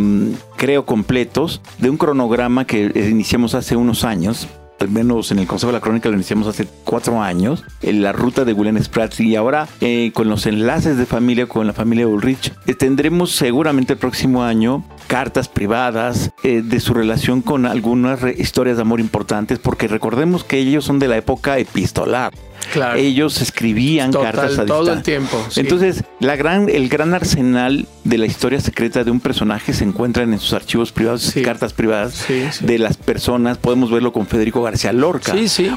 creo, 0.56 0.86
completos 0.86 1.60
de 1.78 1.90
un 1.90 1.96
cronograma 1.96 2.66
que 2.66 2.90
iniciamos 2.94 3.54
hace 3.54 3.74
unos 3.76 4.04
años 4.04 4.46
al 4.80 4.90
menos 4.90 5.30
en 5.30 5.38
el 5.38 5.46
Consejo 5.46 5.72
de 5.72 5.78
la 5.78 5.82
Crónica 5.82 6.08
lo 6.08 6.14
iniciamos 6.14 6.46
hace 6.46 6.66
cuatro 6.84 7.22
años, 7.22 7.64
en 7.82 8.02
la 8.02 8.12
ruta 8.12 8.44
de 8.44 8.52
William 8.52 8.82
Spratley 8.82 9.30
y 9.30 9.36
ahora 9.36 9.68
eh, 9.80 10.10
con 10.14 10.28
los 10.28 10.46
enlaces 10.46 10.96
de 10.96 11.06
familia 11.06 11.46
con 11.46 11.66
la 11.66 11.72
familia 11.72 12.06
Ulrich, 12.06 12.52
eh, 12.66 12.74
tendremos 12.74 13.32
seguramente 13.32 13.94
el 13.94 13.98
próximo 13.98 14.42
año 14.42 14.84
cartas 15.06 15.48
privadas 15.48 16.30
eh, 16.42 16.62
de 16.62 16.80
su 16.80 16.94
relación 16.94 17.42
con 17.42 17.66
algunas 17.66 18.20
historias 18.38 18.76
de 18.76 18.82
amor 18.82 19.00
importantes, 19.00 19.58
porque 19.58 19.88
recordemos 19.88 20.44
que 20.44 20.58
ellos 20.58 20.84
son 20.84 20.98
de 20.98 21.08
la 21.08 21.16
época 21.16 21.58
epistolar. 21.58 22.32
Claro. 22.72 22.98
Ellos 22.98 23.40
escribían 23.40 24.10
Total, 24.10 24.32
cartas 24.34 24.58
a 24.58 24.66
todo 24.66 24.80
distancia. 24.80 24.92
el 25.16 25.20
tiempo, 25.20 25.46
sí. 25.50 25.60
Entonces, 25.60 26.04
la 26.20 26.36
gran, 26.36 26.68
el 26.68 26.88
gran 26.88 27.14
arsenal 27.14 27.86
de 28.04 28.18
la 28.18 28.26
historia 28.26 28.60
secreta 28.60 29.04
de 29.04 29.10
un 29.10 29.20
personaje 29.20 29.72
se 29.72 29.84
encuentran 29.84 30.32
en 30.32 30.38
sus 30.38 30.52
archivos 30.52 30.92
privados, 30.92 31.22
Sí. 31.22 31.42
cartas 31.42 31.72
privadas 31.72 32.14
Sí, 32.26 32.42
de 32.60 32.78
las 32.78 32.96
personas. 32.96 33.58
Podemos 33.58 33.90
verlo 33.90 34.12
con 34.12 34.26
Federico 34.26 34.62
García 34.62 34.92
Lorca. 34.92 35.34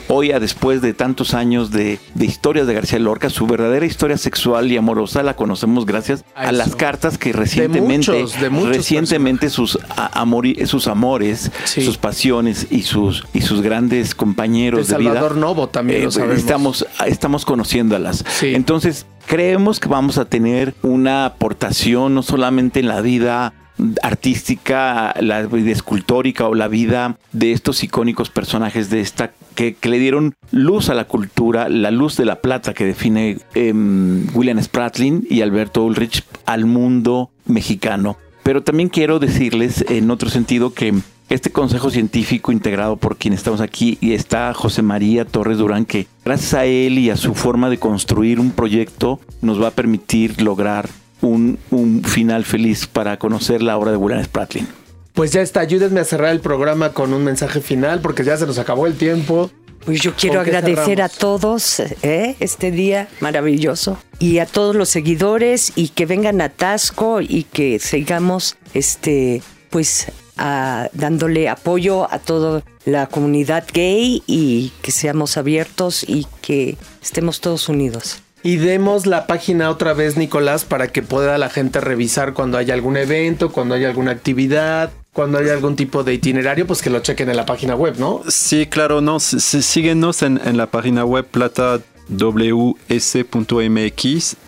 Hoy, 0.07 0.31
a 0.31 0.39
después 0.39 0.81
de 0.81 0.93
tantos 0.93 1.33
años 1.33 1.71
de, 1.71 1.99
de 2.15 2.25
historias 2.25 2.67
de 2.67 2.73
García 2.73 2.99
Lorca, 2.99 3.29
su 3.29 3.47
verdadera 3.47 3.85
historia 3.85 4.17
sexual 4.17 4.71
y 4.71 4.77
amorosa 4.77 5.23
la 5.23 5.35
conocemos 5.35 5.85
gracias 5.85 6.23
A 6.35 6.49
a, 6.49 6.51
las 6.51 6.75
cartas 6.75 7.17
que 7.17 7.33
recientemente, 7.33 8.11
muchos, 8.11 8.39
de 8.39 8.49
muchos 8.49 8.77
recientemente 8.77 9.49
sus, 9.49 9.77
a- 9.95 10.23
amori- 10.23 10.65
sus 10.65 10.87
amores, 10.87 11.51
sus 11.65 11.97
pasiones 11.97 12.67
y 12.69 12.83
sus, 12.83 13.25
y 13.33 13.41
sus 13.41 13.61
grandes 13.61 14.15
compañeros 14.15 14.87
De 14.87 14.93
de, 14.93 14.99
vida. 14.99 15.13
Salvador 15.13 15.37
Novo 15.37 15.69
también 15.69 16.03
lo 16.03 16.09
Eh, 16.09 16.11
sabemos. 16.11 16.37
Estamos, 16.37 16.78
estamos 17.05 17.45
conociéndolas. 17.45 18.23
Sí. 18.27 18.53
Entonces, 18.55 19.05
creemos 19.25 19.79
que 19.79 19.89
vamos 19.89 20.17
a 20.17 20.25
tener 20.25 20.73
una 20.81 21.25
aportación 21.25 22.15
no 22.15 22.23
solamente 22.23 22.79
en 22.79 22.87
la 22.87 23.01
vida 23.01 23.53
artística, 24.01 25.13
la 25.19 25.43
vida 25.43 25.71
escultórica 25.71 26.47
o 26.47 26.55
la 26.55 26.67
vida 26.67 27.17
de 27.31 27.51
estos 27.51 27.83
icónicos 27.83 28.29
personajes 28.29 28.89
de 28.89 28.99
esta 28.99 29.31
que, 29.55 29.75
que 29.75 29.89
le 29.89 29.99
dieron 29.99 30.35
luz 30.51 30.89
a 30.89 30.93
la 30.93 31.05
cultura, 31.05 31.69
la 31.69 31.91
luz 31.91 32.17
de 32.17 32.25
la 32.25 32.41
plata 32.41 32.73
que 32.73 32.85
define 32.85 33.37
em, 33.55 34.27
William 34.35 34.61
Spratling 34.61 35.25
y 35.29 35.41
Alberto 35.41 35.83
Ulrich 35.83 36.23
al 36.45 36.65
mundo 36.65 37.31
mexicano. 37.45 38.17
Pero 38.43 38.63
también 38.63 38.89
quiero 38.89 39.19
decirles 39.19 39.85
en 39.89 40.11
otro 40.11 40.29
sentido 40.29 40.73
que 40.73 40.93
este 41.29 41.51
consejo 41.51 41.91
científico 41.91 42.51
integrado 42.51 42.97
por 42.97 43.17
quien 43.17 43.33
estamos 43.33 43.61
aquí 43.61 43.97
y 44.01 44.13
está 44.13 44.53
José 44.53 44.81
María 44.81 45.25
Torres 45.25 45.59
Durán, 45.59 45.85
que 45.85 46.07
gracias 46.25 46.53
a 46.55 46.65
él 46.65 46.97
y 46.97 47.09
a 47.09 47.17
su 47.17 47.35
forma 47.35 47.69
de 47.69 47.77
construir 47.77 48.39
un 48.39 48.51
proyecto 48.51 49.19
nos 49.41 49.61
va 49.61 49.67
a 49.67 49.71
permitir 49.71 50.41
lograr 50.41 50.89
un, 51.21 51.59
un 51.69 52.03
final 52.03 52.45
feliz 52.45 52.87
para 52.87 53.17
conocer 53.17 53.61
la 53.61 53.77
obra 53.77 53.91
de 53.91 53.97
William 53.97 54.23
Spratling. 54.23 54.67
Pues 55.13 55.31
ya 55.31 55.41
está, 55.41 55.59
ayúdenme 55.59 55.99
a 55.99 56.05
cerrar 56.05 56.31
el 56.31 56.39
programa 56.39 56.93
con 56.93 57.13
un 57.13 57.23
mensaje 57.23 57.61
final 57.61 57.99
porque 57.99 58.23
ya 58.23 58.37
se 58.37 58.45
nos 58.45 58.57
acabó 58.57 58.87
el 58.87 58.95
tiempo. 58.95 59.51
Pues 59.85 60.01
yo 60.01 60.13
quiero 60.13 60.37
¿Con 60.37 60.45
qué 60.45 60.57
agradecer 60.57 60.85
cerramos? 60.85 61.15
a 61.15 61.19
todos 61.19 61.79
¿eh? 62.03 62.35
este 62.39 62.71
día 62.71 63.07
maravilloso 63.21 63.97
y 64.19 64.39
a 64.39 64.45
todos 64.45 64.75
los 64.75 64.89
seguidores 64.89 65.71
y 65.75 65.89
que 65.89 66.05
vengan 66.05 66.41
a 66.41 66.49
Tasco 66.49 67.21
y 67.21 67.43
que 67.43 67.79
sigamos 67.79 68.57
este 68.73 69.41
pues 69.69 70.11
a- 70.39 70.89
dándole 70.93 71.49
apoyo 71.49 72.11
a 72.11 72.17
toda 72.19 72.63
la 72.85 73.07
comunidad 73.07 73.65
gay 73.73 74.23
y 74.25 74.71
que 74.81 74.91
seamos 74.91 75.37
abiertos 75.37 76.03
y 76.07 76.25
que 76.41 76.77
estemos 77.03 77.41
todos 77.41 77.69
unidos. 77.69 78.21
Y 78.41 78.55
demos 78.55 79.05
la 79.05 79.27
página 79.27 79.69
otra 79.69 79.91
vez, 79.93 80.15
Nicolás, 80.15 80.63
para 80.63 80.87
que 80.87 81.01
pueda 81.03 81.37
la 81.37 81.49
gente 81.49 81.81
revisar 81.81 82.33
cuando 82.33 82.57
haya 82.57 82.73
algún 82.73 82.95
evento, 82.95 83.51
cuando 83.51 83.75
haya 83.75 83.89
alguna 83.89 84.11
actividad, 84.11 84.91
cuando 85.11 85.39
haya 85.39 85.51
algún 85.51 85.75
tipo 85.75 86.05
de 86.05 86.13
itinerario, 86.13 86.65
pues 86.65 86.81
que 86.81 86.89
lo 86.89 86.99
chequen 87.01 87.29
en 87.29 87.35
la 87.35 87.45
página 87.45 87.75
web, 87.75 87.95
¿no? 87.97 88.21
Sí, 88.29 88.65
claro, 88.67 89.01
no, 89.01 89.19
sí- 89.19 89.41
sí, 89.41 89.61
síguenos 89.61 90.21
en, 90.21 90.39
en 90.45 90.55
la 90.55 90.67
página 90.67 91.03
web 91.03 91.25
plata 91.25 91.81
ws.mx, 92.09 93.55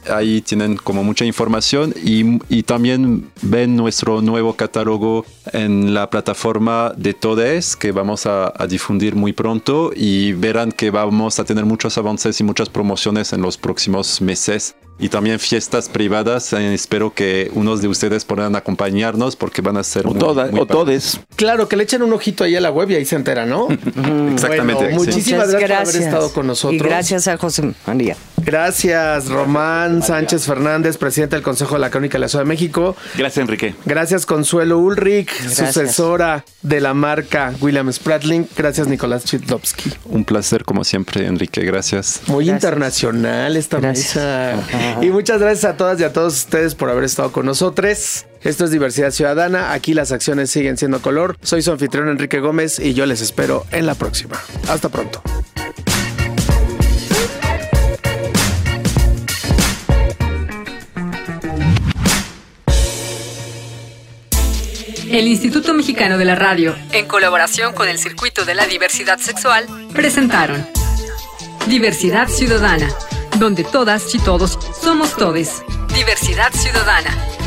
ahí 0.09 0.41
tienen 0.41 0.77
como 0.77 1.03
mucha 1.03 1.25
información 1.25 1.93
y, 2.03 2.39
y 2.49 2.63
también 2.63 3.29
ven 3.41 3.75
nuestro 3.75 4.21
nuevo 4.21 4.53
catálogo 4.53 5.25
en 5.53 5.93
la 5.93 6.09
plataforma 6.09 6.93
de 6.97 7.13
Todes 7.13 7.75
que 7.75 7.91
vamos 7.91 8.25
a, 8.25 8.51
a 8.55 8.67
difundir 8.67 9.15
muy 9.15 9.33
pronto 9.33 9.91
y 9.95 10.33
verán 10.33 10.71
que 10.71 10.91
vamos 10.91 11.39
a 11.39 11.45
tener 11.45 11.65
muchos 11.65 11.97
avances 11.97 12.39
y 12.39 12.43
muchas 12.43 12.69
promociones 12.69 13.33
en 13.33 13.41
los 13.41 13.57
próximos 13.57 14.21
meses 14.21 14.75
y 15.01 15.09
también 15.09 15.37
fiestas 15.39 15.89
privadas. 15.89 16.53
Eh, 16.53 16.73
espero 16.73 17.13
que 17.13 17.51
unos 17.53 17.81
de 17.81 17.89
ustedes 17.89 18.23
puedan 18.23 18.55
acompañarnos 18.55 19.35
porque 19.35 19.61
van 19.61 19.75
a 19.75 19.83
ser 19.83 20.05
O, 20.07 20.11
muy, 20.11 20.19
toda- 20.19 20.45
muy 20.45 20.61
o 20.61 20.65
todes. 20.65 21.19
Claro, 21.35 21.67
que 21.67 21.75
le 21.75 21.83
echen 21.83 22.01
un 22.03 22.13
ojito 22.13 22.45
ahí 22.45 22.55
a 22.55 22.61
la 22.61 22.71
web 22.71 22.89
y 22.91 22.95
ahí 22.95 23.03
se 23.05 23.15
entera, 23.17 23.45
¿no? 23.45 23.67
Exactamente. 24.31 24.83
Bueno, 24.83 24.95
muchísimas 24.97 25.49
gracias, 25.51 25.69
por 25.69 25.89
haber 25.89 25.95
estado 26.07 26.31
con 26.33 26.47
nosotros. 26.47 26.79
Y 26.79 26.83
gracias 26.83 27.27
a 27.27 27.37
José 27.37 27.73
María. 27.85 28.15
Gracias, 28.43 29.27
Román 29.27 30.01
Sánchez 30.01 30.45
Fernández, 30.45 30.97
presidente 30.97 31.35
del 31.35 31.43
Consejo 31.43 31.75
de 31.75 31.81
la 31.81 31.89
Crónica 31.89 32.13
de 32.17 32.19
la 32.21 32.27
Ciudad 32.27 32.43
de 32.43 32.49
México. 32.49 32.95
Gracias, 33.17 33.37
Enrique. 33.41 33.75
Gracias, 33.85 34.25
Consuelo 34.25 34.79
Ulrich, 34.79 35.29
Gracias. 35.43 35.73
sucesora 35.73 36.43
de 36.61 36.81
la 36.81 36.93
marca 36.93 37.53
William 37.61 37.91
Spratling. 37.91 38.47
Gracias, 38.57 38.87
Nicolás 38.87 39.25
Chidlowski. 39.25 39.91
Un 40.05 40.25
placer 40.25 40.63
como 40.65 40.83
siempre, 40.83 41.25
Enrique. 41.27 41.61
Gracias. 41.63 42.21
Muy 42.27 42.45
Gracias. 42.45 42.63
internacional 42.71 43.55
esta 43.57 43.79
Gracias. 43.79 44.15
mesa. 44.15 44.90
Y 44.99 45.09
muchas 45.09 45.39
gracias 45.39 45.65
a 45.65 45.77
todas 45.77 45.99
y 45.99 46.03
a 46.03 46.13
todos 46.13 46.33
ustedes 46.33 46.75
por 46.75 46.89
haber 46.89 47.03
estado 47.03 47.31
con 47.31 47.45
nosotros. 47.45 48.25
Esto 48.41 48.65
es 48.65 48.71
Diversidad 48.71 49.11
Ciudadana. 49.11 49.71
Aquí 49.71 49.93
las 49.93 50.11
acciones 50.11 50.49
siguen 50.51 50.77
siendo 50.77 51.01
color. 51.01 51.37
Soy 51.41 51.61
su 51.61 51.71
anfitrión 51.71 52.09
Enrique 52.09 52.39
Gómez 52.39 52.79
y 52.79 52.93
yo 52.93 53.05
les 53.05 53.21
espero 53.21 53.65
en 53.71 53.85
la 53.85 53.95
próxima. 53.95 54.39
Hasta 54.67 54.89
pronto. 54.89 55.21
El 65.11 65.27
Instituto 65.27 65.73
Mexicano 65.73 66.17
de 66.17 66.23
la 66.23 66.35
Radio, 66.35 66.73
en 66.93 67.05
colaboración 67.05 67.73
con 67.73 67.89
el 67.89 67.99
Circuito 67.99 68.45
de 68.45 68.55
la 68.55 68.65
Diversidad 68.65 69.19
Sexual, 69.19 69.65
presentaron 69.93 70.65
Diversidad 71.67 72.29
Ciudadana, 72.29 72.89
donde 73.41 73.63
todas 73.63 74.13
y 74.13 74.19
todos 74.19 74.59
somos 74.79 75.15
todes. 75.15 75.63
Diversidad 75.95 76.53
Ciudadana. 76.53 77.40